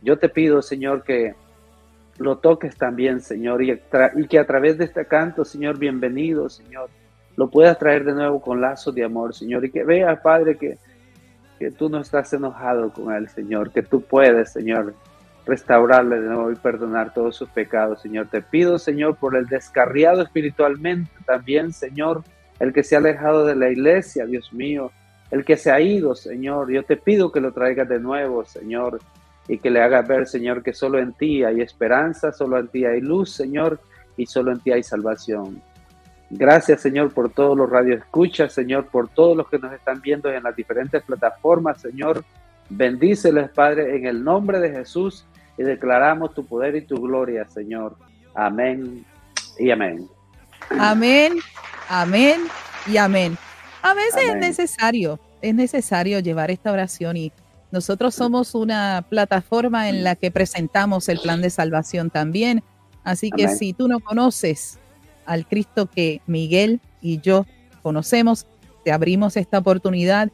Yo 0.00 0.18
te 0.18 0.28
pido, 0.28 0.62
Señor, 0.62 1.02
que 1.04 1.34
lo 2.18 2.38
toques 2.38 2.76
también, 2.76 3.20
Señor, 3.20 3.62
y, 3.62 3.72
y, 3.72 4.26
que 4.26 4.38
a 4.38 4.46
través 4.46 4.78
de 4.78 4.84
este 4.84 5.06
canto, 5.06 5.44
Señor, 5.44 5.78
bienvenido, 5.78 6.48
Señor, 6.48 6.90
lo 7.36 7.48
puedas 7.48 7.78
traer 7.78 8.04
de 8.04 8.12
nuevo 8.12 8.40
con 8.40 8.60
lazos 8.60 8.94
de 8.94 9.04
amor, 9.04 9.34
Señor, 9.34 9.64
y 9.64 9.70
que 9.70 9.84
vea, 9.84 10.20
Padre, 10.22 10.56
que, 10.56 10.78
que 11.58 11.70
tú 11.70 11.88
no 11.88 12.00
estás 12.00 12.32
enojado 12.32 12.92
con 12.92 13.12
él, 13.14 13.28
Señor, 13.28 13.70
que 13.70 13.82
tú 13.82 14.02
puedes, 14.02 14.52
Señor, 14.52 14.94
restaurarle 15.46 16.20
de 16.20 16.28
nuevo 16.28 16.52
y 16.52 16.56
perdonar 16.56 17.12
todos 17.12 17.36
sus 17.36 17.48
pecados, 17.48 18.02
Señor. 18.02 18.28
Te 18.28 18.42
pido, 18.42 18.78
Señor, 18.78 19.16
por 19.16 19.36
el 19.36 19.46
descarriado 19.46 20.22
espiritualmente 20.22 21.10
también, 21.24 21.72
Señor, 21.72 22.22
el 22.60 22.72
que 22.72 22.84
se 22.84 22.94
ha 22.94 22.98
alejado 22.98 23.44
de 23.44 23.56
la 23.56 23.70
iglesia, 23.70 24.26
Dios 24.26 24.52
mío, 24.52 24.92
el 25.32 25.46
que 25.46 25.56
se 25.56 25.72
ha 25.72 25.80
ido, 25.80 26.14
Señor. 26.14 26.70
Yo 26.70 26.84
te 26.84 26.98
pido 26.98 27.32
que 27.32 27.40
lo 27.40 27.52
traigas 27.52 27.88
de 27.88 27.98
nuevo, 27.98 28.44
Señor, 28.44 29.00
y 29.48 29.58
que 29.58 29.70
le 29.70 29.80
hagas 29.80 30.06
ver, 30.06 30.28
Señor, 30.28 30.62
que 30.62 30.74
solo 30.74 30.98
en 30.98 31.14
ti 31.14 31.42
hay 31.42 31.62
esperanza, 31.62 32.32
solo 32.32 32.58
en 32.58 32.68
ti 32.68 32.84
hay 32.84 33.00
luz, 33.00 33.32
Señor, 33.32 33.80
y 34.16 34.26
solo 34.26 34.52
en 34.52 34.60
ti 34.60 34.72
hay 34.72 34.82
salvación. 34.82 35.62
Gracias, 36.28 36.82
Señor, 36.82 37.14
por 37.14 37.30
todos 37.30 37.56
los 37.56 37.68
radioescuchas, 37.68 38.52
Señor, 38.52 38.86
por 38.86 39.08
todos 39.08 39.34
los 39.34 39.48
que 39.48 39.58
nos 39.58 39.72
están 39.72 40.02
viendo 40.02 40.30
en 40.30 40.42
las 40.42 40.54
diferentes 40.54 41.02
plataformas, 41.02 41.80
Señor. 41.80 42.22
Bendíceles, 42.68 43.50
Padre, 43.50 43.96
en 43.96 44.06
el 44.06 44.22
nombre 44.22 44.60
de 44.60 44.70
Jesús 44.70 45.24
y 45.56 45.62
declaramos 45.62 46.34
tu 46.34 46.44
poder 46.44 46.76
y 46.76 46.82
tu 46.82 46.96
gloria, 46.96 47.48
Señor. 47.48 47.96
Amén 48.34 49.04
y 49.58 49.70
amén. 49.70 50.06
Amén, 50.78 51.38
amén 51.88 52.40
y 52.86 52.98
amén. 52.98 53.38
A 53.82 53.94
veces 53.94 54.22
es 54.30 54.36
necesario, 54.36 55.20
es 55.40 55.54
necesario 55.54 56.20
llevar 56.20 56.50
esta 56.50 56.72
oración 56.72 57.16
y 57.16 57.32
nosotros 57.72 58.14
somos 58.14 58.54
una 58.54 59.04
plataforma 59.08 59.88
en 59.88 60.04
la 60.04 60.14
que 60.14 60.30
presentamos 60.30 61.08
el 61.08 61.18
plan 61.18 61.42
de 61.42 61.50
salvación 61.50 62.10
también. 62.10 62.62
Así 63.02 63.30
que 63.30 63.48
si 63.48 63.72
tú 63.72 63.88
no 63.88 63.98
conoces 63.98 64.78
al 65.26 65.46
Cristo 65.46 65.90
que 65.90 66.20
Miguel 66.26 66.80
y 67.00 67.20
yo 67.20 67.46
conocemos, 67.82 68.46
te 68.84 68.92
abrimos 68.92 69.36
esta 69.36 69.58
oportunidad 69.58 70.30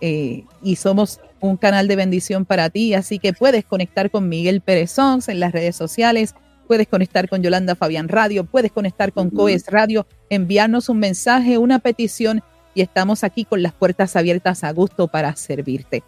eh, 0.00 0.44
y 0.62 0.76
somos 0.76 1.20
un 1.40 1.56
canal 1.56 1.88
de 1.88 1.96
bendición 1.96 2.44
para 2.44 2.70
ti. 2.70 2.94
Así 2.94 3.18
que 3.18 3.32
puedes 3.32 3.64
conectar 3.64 4.10
con 4.10 4.28
Miguel 4.28 4.60
Pérez 4.60 4.96
en 4.98 5.40
las 5.40 5.52
redes 5.52 5.76
sociales, 5.76 6.34
puedes 6.66 6.86
conectar 6.86 7.28
con 7.28 7.42
Yolanda 7.42 7.74
Fabián 7.74 8.08
Radio, 8.08 8.44
puedes 8.44 8.72
conectar 8.72 9.12
con 9.12 9.30
COES 9.30 9.66
Radio, 9.68 10.06
enviarnos 10.28 10.88
un 10.88 10.98
mensaje, 10.98 11.56
una 11.56 11.78
petición 11.78 12.42
y 12.74 12.82
estamos 12.82 13.24
aquí 13.24 13.44
con 13.44 13.62
las 13.62 13.72
puertas 13.72 14.16
abiertas 14.16 14.64
a 14.64 14.72
gusto 14.72 15.08
para 15.08 15.34
servirte. 15.36 16.02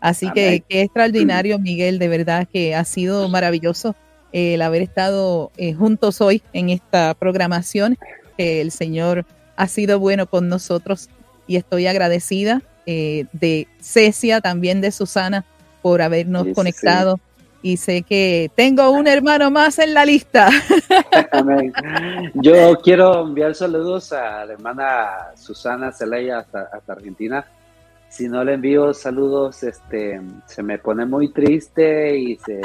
Así 0.00 0.30
que 0.32 0.62
qué 0.68 0.82
extraordinario, 0.82 1.58
Miguel, 1.58 1.98
de 1.98 2.08
verdad 2.08 2.46
que 2.52 2.74
ha 2.74 2.84
sido 2.84 3.28
maravilloso 3.28 3.96
el 4.32 4.60
haber 4.62 4.82
estado 4.82 5.50
eh, 5.56 5.72
juntos 5.72 6.20
hoy 6.20 6.42
en 6.52 6.68
esta 6.68 7.14
programación. 7.14 7.96
el 8.36 8.70
Señor 8.70 9.24
ha 9.56 9.68
sido 9.68 9.98
bueno 9.98 10.26
con 10.26 10.48
nosotros 10.48 11.08
y 11.46 11.56
estoy 11.56 11.86
agradecida 11.86 12.62
eh, 12.86 13.26
de 13.32 13.68
Cecia, 13.80 14.40
también 14.40 14.80
de 14.80 14.90
Susana, 14.90 15.44
por 15.82 16.02
habernos 16.02 16.48
conectado 16.54 17.20
y 17.64 17.78
sé 17.78 18.02
que 18.02 18.50
tengo 18.54 18.90
un 18.90 19.06
hermano 19.06 19.50
más 19.50 19.78
en 19.78 19.94
la 19.94 20.04
lista. 20.04 20.50
Yo 22.34 22.78
quiero 22.82 23.22
enviar 23.22 23.54
saludos 23.54 24.12
a 24.12 24.44
la 24.44 24.52
hermana 24.52 25.06
Susana 25.34 25.90
Celaya 25.90 26.40
hasta, 26.40 26.68
Argentina. 26.86 27.46
Si 28.10 28.28
no 28.28 28.44
le 28.44 28.52
envío 28.52 28.92
saludos, 28.92 29.62
este, 29.62 30.20
se 30.44 30.62
me 30.62 30.76
pone 30.76 31.06
muy 31.06 31.32
triste 31.32 32.18
y 32.18 32.36
se 32.36 32.60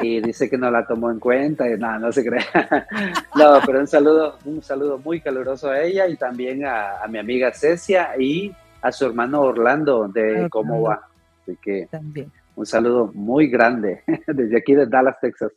y 0.00 0.22
dice 0.22 0.48
que 0.48 0.56
no 0.56 0.70
la 0.70 0.86
tomó 0.86 1.10
en 1.10 1.20
cuenta 1.20 1.68
y 1.68 1.76
nada, 1.76 1.98
no 1.98 2.10
se 2.10 2.24
cree. 2.24 2.40
no, 3.34 3.60
pero 3.66 3.80
un 3.80 3.86
saludo, 3.86 4.38
un 4.46 4.62
saludo 4.62 4.96
muy 4.96 5.20
caluroso 5.20 5.68
a 5.68 5.82
ella 5.82 6.08
y 6.08 6.16
también 6.16 6.64
a, 6.64 7.06
mi 7.10 7.18
amiga 7.18 7.52
Cecia 7.52 8.18
y 8.18 8.56
a 8.80 8.90
su 8.90 9.04
hermano 9.04 9.42
Orlando 9.42 10.08
de 10.08 10.48
cómo 10.48 10.80
va. 10.80 11.02
Así 11.42 11.58
que 11.60 11.88
también 11.90 12.32
Un 12.56 12.66
saludo 12.66 13.10
muy 13.14 13.48
grande 13.48 14.02
desde 14.26 14.56
aquí 14.56 14.74
de 14.74 14.86
Dallas, 14.86 15.16
Texas. 15.20 15.52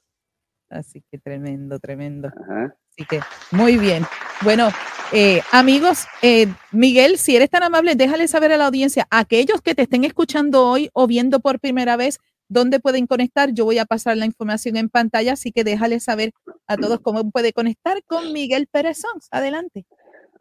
Así 0.70 1.04
que 1.12 1.20
tremendo, 1.20 1.80
tremendo. 1.80 2.30
Así 2.30 3.06
que 3.08 3.20
muy 3.52 3.78
bien. 3.78 4.04
Bueno, 4.44 4.70
eh, 5.12 5.42
amigos, 5.52 6.08
eh, 6.24 6.48
Miguel, 6.72 7.18
si 7.18 7.36
eres 7.36 7.50
tan 7.50 7.62
amable, 7.62 7.96
déjale 7.96 8.28
saber 8.28 8.52
a 8.52 8.58
la 8.58 8.66
audiencia, 8.66 9.08
aquellos 9.12 9.62
que 9.62 9.76
te 9.76 9.84
estén 9.84 10.04
escuchando 10.04 10.66
hoy 10.66 10.90
o 10.94 11.06
viendo 11.06 11.40
por 11.40 11.60
primera 11.60 11.96
vez, 11.98 12.20
dónde 12.50 12.80
pueden 12.80 13.06
conectar. 13.06 13.52
Yo 13.54 13.66
voy 13.66 13.78
a 13.78 13.86
pasar 13.86 14.18
la 14.18 14.26
información 14.26 14.76
en 14.78 14.90
pantalla, 14.90 15.34
así 15.34 15.52
que 15.52 15.64
déjale 15.64 16.00
saber 16.00 16.32
a 16.68 16.78
todos 16.78 17.00
cómo 17.02 17.30
puede 17.30 17.54
conectar 17.54 18.04
con 18.08 18.34
Miguel 18.34 18.68
Pérez 18.72 19.00
Sons. 19.00 19.28
Adelante. 19.30 19.86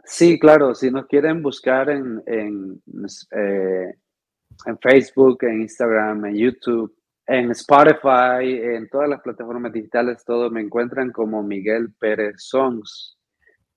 Sí, 0.04 0.38
claro, 0.38 0.74
si 0.74 0.90
nos 0.90 1.06
quieren 1.06 1.42
buscar 1.42 1.90
en, 1.90 2.22
en, 2.26 2.82
eh, 3.36 3.94
en 4.66 4.78
Facebook, 4.78 5.38
en 5.42 5.62
Instagram, 5.62 6.24
en 6.26 6.36
YouTube, 6.36 6.94
en 7.26 7.50
Spotify, 7.52 8.60
en 8.62 8.88
todas 8.88 9.08
las 9.08 9.20
plataformas 9.20 9.72
digitales, 9.72 10.24
todo 10.24 10.50
me 10.50 10.60
encuentran 10.60 11.10
como 11.10 11.42
Miguel 11.42 11.92
Pérez 11.98 12.36
Songs. 12.38 13.16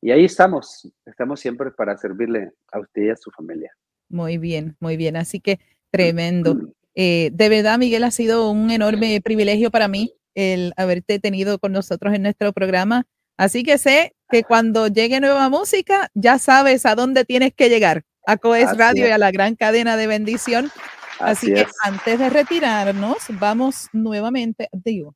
Y 0.01 0.11
ahí 0.11 0.25
estamos, 0.25 0.91
estamos 1.05 1.39
siempre 1.39 1.71
para 1.71 1.97
servirle 1.97 2.51
a 2.71 2.79
usted 2.79 3.03
y 3.03 3.09
a 3.09 3.15
su 3.15 3.31
familia. 3.31 3.71
Muy 4.09 4.37
bien, 4.37 4.75
muy 4.79 4.97
bien. 4.97 5.15
Así 5.15 5.39
que 5.39 5.59
tremendo. 5.89 6.57
Eh, 6.95 7.31
de 7.33 7.49
verdad, 7.49 7.77
Miguel, 7.77 8.03
ha 8.03 8.11
sido 8.11 8.51
un 8.51 8.71
enorme 8.71 9.19
privilegio 9.21 9.71
para 9.71 9.87
mí 9.87 10.13
el 10.35 10.73
haberte 10.77 11.19
tenido 11.19 11.59
con 11.59 11.71
nosotros 11.71 12.13
en 12.13 12.23
nuestro 12.23 12.53
programa. 12.53 13.05
Así 13.37 13.63
que 13.63 13.77
sé 13.77 14.14
que 14.29 14.43
cuando 14.43 14.87
llegue 14.87 15.19
nueva 15.19 15.49
música, 15.49 16.09
ya 16.13 16.39
sabes 16.39 16.85
a 16.85 16.95
dónde 16.95 17.25
tienes 17.25 17.53
que 17.53 17.69
llegar, 17.69 18.03
a 18.25 18.37
Coes 18.37 18.77
Radio 18.77 19.07
y 19.07 19.11
a 19.11 19.17
la 19.17 19.31
gran 19.31 19.55
cadena 19.55 19.97
de 19.97 20.07
bendición. 20.07 20.71
Así, 21.19 21.53
que 21.53 21.65
antes 21.83 22.19
de 22.19 22.29
retirarnos, 22.29 23.17
vamos 23.29 23.87
nuevamente, 23.93 24.67
digo, 24.71 25.15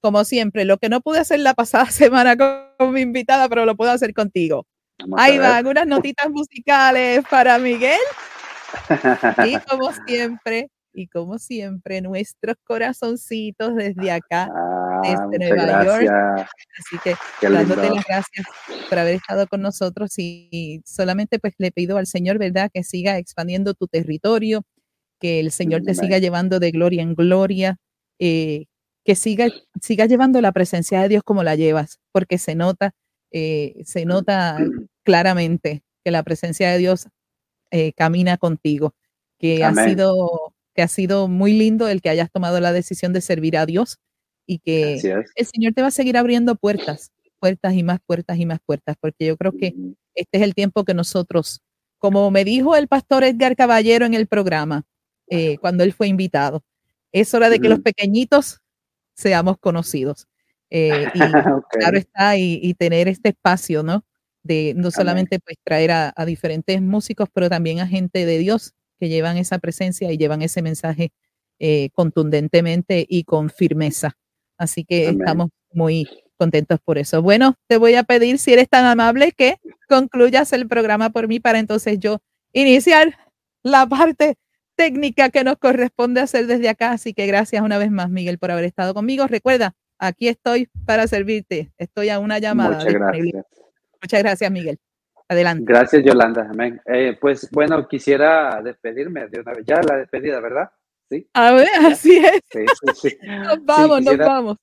como 0.00 0.24
siempre, 0.24 0.64
lo 0.64 0.78
que 0.78 0.88
no 0.88 1.00
pude 1.00 1.20
hacer 1.20 1.40
la 1.40 1.54
pasada 1.54 1.86
semana 1.90 2.36
con, 2.36 2.92
mi 2.92 3.00
invitada, 3.00 3.48
pero 3.48 3.64
lo 3.64 3.76
puedo 3.76 3.92
hacer 3.92 4.12
contigo. 4.12 4.66
Ahí 5.16 5.38
van 5.38 5.66
unas 5.66 5.86
notitas 5.86 6.30
musicales 6.30 7.22
para 7.30 7.58
Miguel. 7.58 8.00
Y 9.44 9.58
como 9.68 9.92
siempre, 10.06 10.70
y 10.92 11.06
como 11.06 11.38
siempre, 11.38 12.00
nuestros 12.00 12.56
corazoncitos 12.64 13.74
desde 13.76 14.10
acá, 14.10 14.50
ah, 15.04 15.26
desde 15.30 15.54
Nueva 15.54 15.84
York. 15.84 16.48
Así 16.78 16.98
que 17.02 17.14
dándote 17.42 17.90
las 17.90 18.04
gracias 18.06 18.46
por 18.88 18.98
haber 18.98 19.14
estado 19.16 19.46
con 19.46 19.62
nosotros 19.62 20.12
y 20.18 20.82
solamente 20.84 21.38
pues 21.38 21.54
le 21.58 21.72
pido 21.72 21.96
al 21.98 22.06
Señor, 22.06 22.38
¿verdad? 22.38 22.70
Que 22.72 22.82
siga 22.82 23.18
expandiendo 23.18 23.74
tu 23.74 23.86
territorio, 23.86 24.62
que 25.20 25.40
el 25.40 25.50
Señor 25.50 25.82
te 25.82 25.94
siga 25.94 26.18
llevando 26.18 26.60
de 26.60 26.70
gloria 26.70 27.02
en 27.02 27.14
gloria, 27.14 27.76
eh, 28.18 28.66
que 29.04 29.14
siga, 29.14 29.48
siga 29.80 30.06
llevando 30.06 30.40
la 30.40 30.52
presencia 30.52 31.00
de 31.00 31.08
Dios 31.08 31.22
como 31.24 31.42
la 31.42 31.54
llevas, 31.54 32.00
porque 32.12 32.38
se 32.38 32.54
nota, 32.54 32.94
eh, 33.30 33.82
se 33.84 34.04
nota 34.04 34.58
claramente 35.04 35.82
que 36.04 36.10
la 36.10 36.22
presencia 36.22 36.70
de 36.70 36.78
Dios 36.78 37.08
eh, 37.70 37.92
camina 37.94 38.36
contigo, 38.36 38.94
que 39.38 39.64
ha 39.64 39.74
sido 39.74 40.54
que 40.76 40.82
ha 40.82 40.88
sido 40.88 41.26
muy 41.26 41.54
lindo 41.54 41.88
el 41.88 42.02
que 42.02 42.10
hayas 42.10 42.30
tomado 42.30 42.60
la 42.60 42.70
decisión 42.70 43.12
de 43.12 43.22
servir 43.22 43.56
a 43.56 43.66
Dios 43.66 43.98
y 44.46 44.58
que 44.60 44.94
el 45.34 45.46
Señor 45.46 45.74
te 45.74 45.82
va 45.82 45.88
a 45.88 45.92
seguir 45.92 46.16
abriendo 46.16 46.54
puertas, 46.54 47.12
puertas 47.40 47.74
y 47.74 47.82
más 47.82 47.98
puertas 48.06 48.38
y 48.38 48.46
más 48.46 48.60
puertas, 48.64 48.96
porque 49.00 49.26
yo 49.26 49.36
creo 49.36 49.52
que 49.52 49.74
este 50.14 50.38
es 50.38 50.42
el 50.42 50.54
tiempo 50.54 50.84
que 50.84 50.94
nosotros, 50.94 51.62
como 51.98 52.30
me 52.30 52.44
dijo 52.44 52.76
el 52.76 52.88
pastor 52.88 53.24
Edgar 53.24 53.56
Caballero 53.56 54.06
en 54.06 54.14
el 54.14 54.26
programa, 54.26 54.84
eh, 55.28 55.58
cuando 55.58 55.84
él 55.84 55.92
fue 55.92 56.08
invitado. 56.08 56.64
Es 57.12 57.34
hora 57.34 57.50
de 57.50 57.58
que 57.58 57.68
los 57.68 57.80
pequeñitos 57.80 58.60
seamos 59.14 59.58
conocidos. 59.58 60.28
Eh, 60.70 61.06
y 61.14 61.18
claro 61.70 61.98
está, 61.98 62.36
y, 62.36 62.74
tener 62.74 63.08
este 63.08 63.30
espacio, 63.30 63.82
¿no? 63.82 64.04
De 64.42 64.74
no 64.76 64.90
solamente 64.90 65.40
pues 65.40 65.56
traer 65.64 65.90
a, 65.90 66.12
diferentes 66.26 66.80
músicos, 66.80 67.28
pero 67.32 67.48
también 67.48 67.80
a 67.80 67.86
gente 67.86 68.26
de 68.26 68.38
Dios 68.38 68.74
que 68.98 69.08
llevan 69.08 69.36
esa 69.36 69.58
presencia 69.58 70.10
y 70.12 70.18
llevan 70.18 70.42
ese 70.42 70.62
mensaje 70.62 71.12
eh, 71.58 71.90
contundentemente 71.94 73.04
y 73.08 73.24
con 73.24 73.50
firmeza. 73.50 74.16
Así 74.58 74.84
que 74.84 75.08
estamos 75.08 75.50
muy 75.72 76.08
contentos 76.36 76.78
por 76.84 76.98
eso. 76.98 77.22
Bueno, 77.22 77.54
te 77.66 77.76
voy 77.76 77.94
a 77.94 78.02
pedir, 78.02 78.38
si 78.38 78.52
eres 78.52 78.68
tan 78.68 78.84
amable, 78.84 79.32
que 79.32 79.56
concluyas 79.88 80.52
el 80.52 80.68
programa 80.68 81.10
por 81.10 81.28
mí 81.28 81.40
para 81.40 81.58
entonces 81.58 81.98
yo 81.98 82.18
iniciar 82.52 83.16
la 83.62 83.86
parte 83.86 84.36
técnica 84.76 85.30
que 85.30 85.44
nos 85.44 85.56
corresponde 85.56 86.20
hacer 86.20 86.46
desde 86.46 86.68
acá. 86.68 86.92
Así 86.92 87.14
que 87.14 87.26
gracias 87.26 87.62
una 87.62 87.78
vez 87.78 87.90
más, 87.90 88.10
Miguel, 88.10 88.38
por 88.38 88.50
haber 88.50 88.64
estado 88.64 88.94
conmigo. 88.94 89.26
Recuerda, 89.26 89.74
aquí 89.98 90.28
estoy 90.28 90.68
para 90.84 91.06
servirte. 91.06 91.72
Estoy 91.78 92.10
a 92.10 92.18
una 92.18 92.38
llamada. 92.38 92.76
Muchas 92.76 92.92
gracias. 92.92 93.44
Muchas 94.02 94.22
gracias, 94.22 94.50
Miguel. 94.50 94.78
Adelante. 95.28 95.64
Gracias, 95.66 96.04
Yolanda. 96.04 96.46
Amén. 96.48 96.80
Eh, 96.86 97.16
pues 97.20 97.48
bueno, 97.50 97.88
quisiera 97.88 98.60
despedirme 98.62 99.26
de 99.26 99.40
una 99.40 99.52
vez. 99.52 99.64
Ya 99.66 99.80
la 99.82 99.96
despedida, 99.96 100.38
¿verdad? 100.40 100.70
Sí. 101.08 101.28
A 101.34 101.52
ver, 101.52 101.68
así 101.86 102.16
es. 102.16 102.40
Sí, 102.50 102.64
sí, 102.94 103.16
Nos 103.26 103.64
vamos, 103.64 104.02
nos 104.02 104.16
vamos. 104.18 104.56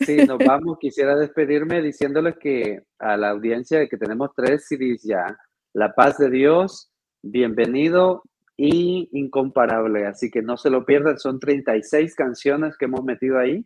Sí, 0.00 0.16
nos 0.16 0.38
vamos. 0.38 0.78
Quisiera 0.78 1.16
despedirme 1.16 1.80
diciéndoles 1.80 2.36
que 2.38 2.82
a 2.98 3.16
la 3.16 3.30
audiencia 3.30 3.88
que 3.88 3.96
tenemos 3.96 4.30
tres 4.36 4.66
CDs 4.68 5.02
ya, 5.02 5.36
La 5.72 5.94
Paz 5.94 6.18
de 6.18 6.28
Dios, 6.30 6.90
bienvenido 7.22 8.22
y 8.56 9.08
incomparable. 9.12 10.06
Así 10.06 10.30
que 10.30 10.42
no 10.42 10.56
se 10.58 10.68
lo 10.68 10.84
pierdan. 10.84 11.18
Son 11.18 11.40
36 11.40 12.14
canciones 12.14 12.76
que 12.76 12.84
hemos 12.84 13.02
metido 13.02 13.38
ahí 13.38 13.64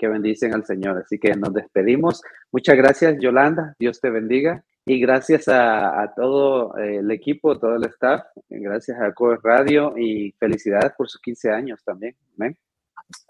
que 0.00 0.08
bendicen 0.08 0.54
al 0.54 0.64
Señor. 0.64 0.98
Así 0.98 1.18
que 1.18 1.34
nos 1.34 1.52
despedimos. 1.52 2.22
Muchas 2.50 2.76
gracias, 2.76 3.16
Yolanda. 3.20 3.74
Dios 3.78 4.00
te 4.00 4.08
bendiga. 4.08 4.64
Y 4.90 4.98
gracias 4.98 5.46
a, 5.46 6.12
todo 6.16 6.76
eh, 6.76 6.96
el 6.96 7.12
equipo, 7.12 7.56
todo 7.60 7.76
el 7.76 7.84
staff. 7.84 8.22
Gracias 8.48 9.00
a 9.00 9.14
Core 9.14 9.38
Radio 9.40 9.96
y 9.96 10.32
felicidades 10.32 10.90
por 10.98 11.08
sus 11.08 11.20
15 11.20 11.48
años 11.48 11.80
también. 11.84 12.16
Amén. 12.36 12.58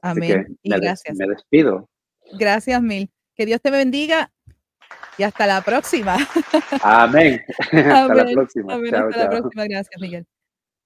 Amén. 0.00 0.58
y 0.62 0.70
gracias. 0.70 1.14
Me 1.18 1.26
despido. 1.26 1.86
Gracias, 2.38 2.80
Mil. 2.80 3.10
Que 3.34 3.44
Dios 3.44 3.60
te 3.60 3.70
bendiga 3.70 4.32
y 5.18 5.22
hasta 5.22 5.46
la 5.46 5.60
próxima. 5.60 6.16
Amén. 6.82 7.42
hasta 7.70 8.14
la 8.14 8.24
próxima. 8.32 8.74
hasta 8.74 9.18
la 9.18 9.28
próxima. 9.28 9.64
Gracias, 9.66 10.00
Miguel. 10.00 10.26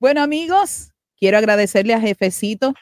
Bueno, 0.01 0.23
amigos, 0.23 0.91
quiero 1.17 1.39
agradecerle 1.39 1.95
a 1.95 2.01
Jefecito, 2.01 2.75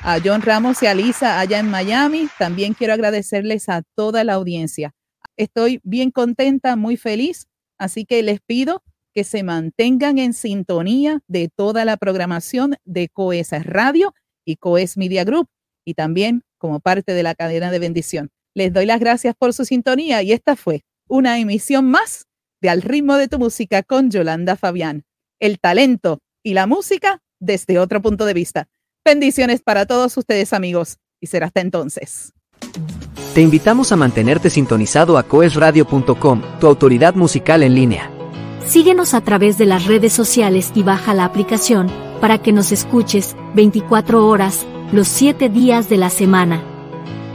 a 0.00 0.18
John 0.24 0.40
Ramos 0.40 0.82
y 0.82 0.86
a 0.86 0.94
Lisa 0.94 1.40
allá 1.40 1.58
en 1.58 1.70
Miami. 1.70 2.30
También 2.38 2.72
quiero 2.72 2.94
agradecerles 2.94 3.68
a 3.68 3.82
toda 3.94 4.24
la 4.24 4.32
audiencia. 4.32 4.94
Estoy 5.38 5.80
bien 5.84 6.10
contenta, 6.10 6.74
muy 6.74 6.96
feliz, 6.96 7.46
así 7.78 8.04
que 8.04 8.22
les 8.24 8.40
pido 8.40 8.82
que 9.14 9.22
se 9.22 9.44
mantengan 9.44 10.18
en 10.18 10.34
sintonía 10.34 11.20
de 11.28 11.48
toda 11.48 11.84
la 11.84 11.96
programación 11.96 12.74
de 12.84 13.08
COES 13.08 13.50
Radio 13.64 14.14
y 14.44 14.56
COES 14.56 14.96
Media 14.96 15.22
Group 15.22 15.48
y 15.84 15.94
también 15.94 16.42
como 16.58 16.80
parte 16.80 17.14
de 17.14 17.22
la 17.22 17.36
cadena 17.36 17.70
de 17.70 17.78
bendición. 17.78 18.30
Les 18.54 18.72
doy 18.72 18.84
las 18.84 18.98
gracias 18.98 19.36
por 19.36 19.54
su 19.54 19.64
sintonía 19.64 20.22
y 20.24 20.32
esta 20.32 20.56
fue 20.56 20.82
una 21.06 21.38
emisión 21.38 21.86
más 21.86 22.26
de 22.60 22.70
Al 22.70 22.82
ritmo 22.82 23.16
de 23.16 23.28
tu 23.28 23.38
música 23.38 23.84
con 23.84 24.10
Yolanda 24.10 24.56
Fabián. 24.56 25.04
El 25.38 25.60
talento 25.60 26.18
y 26.42 26.54
la 26.54 26.66
música 26.66 27.22
desde 27.38 27.78
otro 27.78 28.02
punto 28.02 28.26
de 28.26 28.34
vista. 28.34 28.68
Bendiciones 29.04 29.62
para 29.62 29.86
todos 29.86 30.16
ustedes 30.16 30.52
amigos 30.52 30.98
y 31.20 31.28
será 31.28 31.46
hasta 31.46 31.60
entonces. 31.60 32.32
Te 33.38 33.42
invitamos 33.42 33.92
a 33.92 33.96
mantenerte 33.96 34.50
sintonizado 34.50 35.16
a 35.16 35.22
coesradio.com, 35.22 36.42
tu 36.58 36.66
autoridad 36.66 37.14
musical 37.14 37.62
en 37.62 37.76
línea. 37.76 38.10
Síguenos 38.66 39.14
a 39.14 39.20
través 39.20 39.56
de 39.58 39.64
las 39.64 39.84
redes 39.86 40.12
sociales 40.12 40.72
y 40.74 40.82
baja 40.82 41.14
la 41.14 41.24
aplicación 41.24 41.86
para 42.20 42.38
que 42.38 42.50
nos 42.50 42.72
escuches 42.72 43.36
24 43.54 44.26
horas, 44.26 44.66
los 44.90 45.06
7 45.06 45.50
días 45.50 45.88
de 45.88 45.98
la 45.98 46.10
semana. 46.10 46.64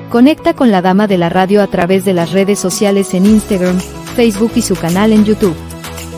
Conecta 0.10 0.54
con 0.54 0.72
la 0.72 0.82
Dama 0.82 1.08
de 1.08 1.18
la 1.18 1.30
Radio 1.30 1.62
a 1.62 1.68
través 1.68 2.04
de 2.04 2.12
las 2.12 2.34
redes 2.34 2.60
sociales 2.60 3.14
en 3.14 3.26
Instagram, 3.26 3.80
Facebook 4.18 4.52
y 4.56 4.62
su 4.62 4.76
canal 4.76 5.14
en 5.14 5.24
YouTube. 5.24 5.56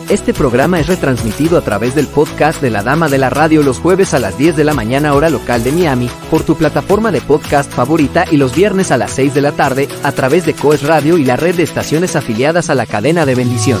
Este 0.08 0.32
programa 0.32 0.78
es 0.78 0.86
retransmitido 0.86 1.58
a 1.58 1.62
través 1.62 1.96
del 1.96 2.06
podcast 2.06 2.62
de 2.62 2.70
La 2.70 2.84
Dama 2.84 3.08
de 3.08 3.18
la 3.18 3.28
Radio 3.28 3.64
los 3.64 3.80
jueves 3.80 4.14
a 4.14 4.20
las 4.20 4.38
10 4.38 4.54
de 4.54 4.62
la 4.62 4.72
mañana 4.72 5.14
hora 5.14 5.30
local 5.30 5.64
de 5.64 5.72
Miami, 5.72 6.08
por 6.30 6.44
tu 6.44 6.54
plataforma 6.54 7.10
de 7.10 7.20
podcast 7.20 7.72
favorita 7.72 8.24
y 8.30 8.36
los 8.36 8.54
viernes 8.54 8.92
a 8.92 8.98
las 8.98 9.10
6 9.10 9.34
de 9.34 9.40
la 9.40 9.50
tarde 9.50 9.88
a 10.04 10.12
través 10.12 10.46
de 10.46 10.54
Coes 10.54 10.84
Radio 10.84 11.18
y 11.18 11.24
la 11.24 11.36
red 11.36 11.56
de 11.56 11.64
estaciones 11.64 12.14
afiliadas 12.14 12.70
a 12.70 12.76
la 12.76 12.86
cadena 12.86 13.26
de 13.26 13.34
bendición. 13.34 13.80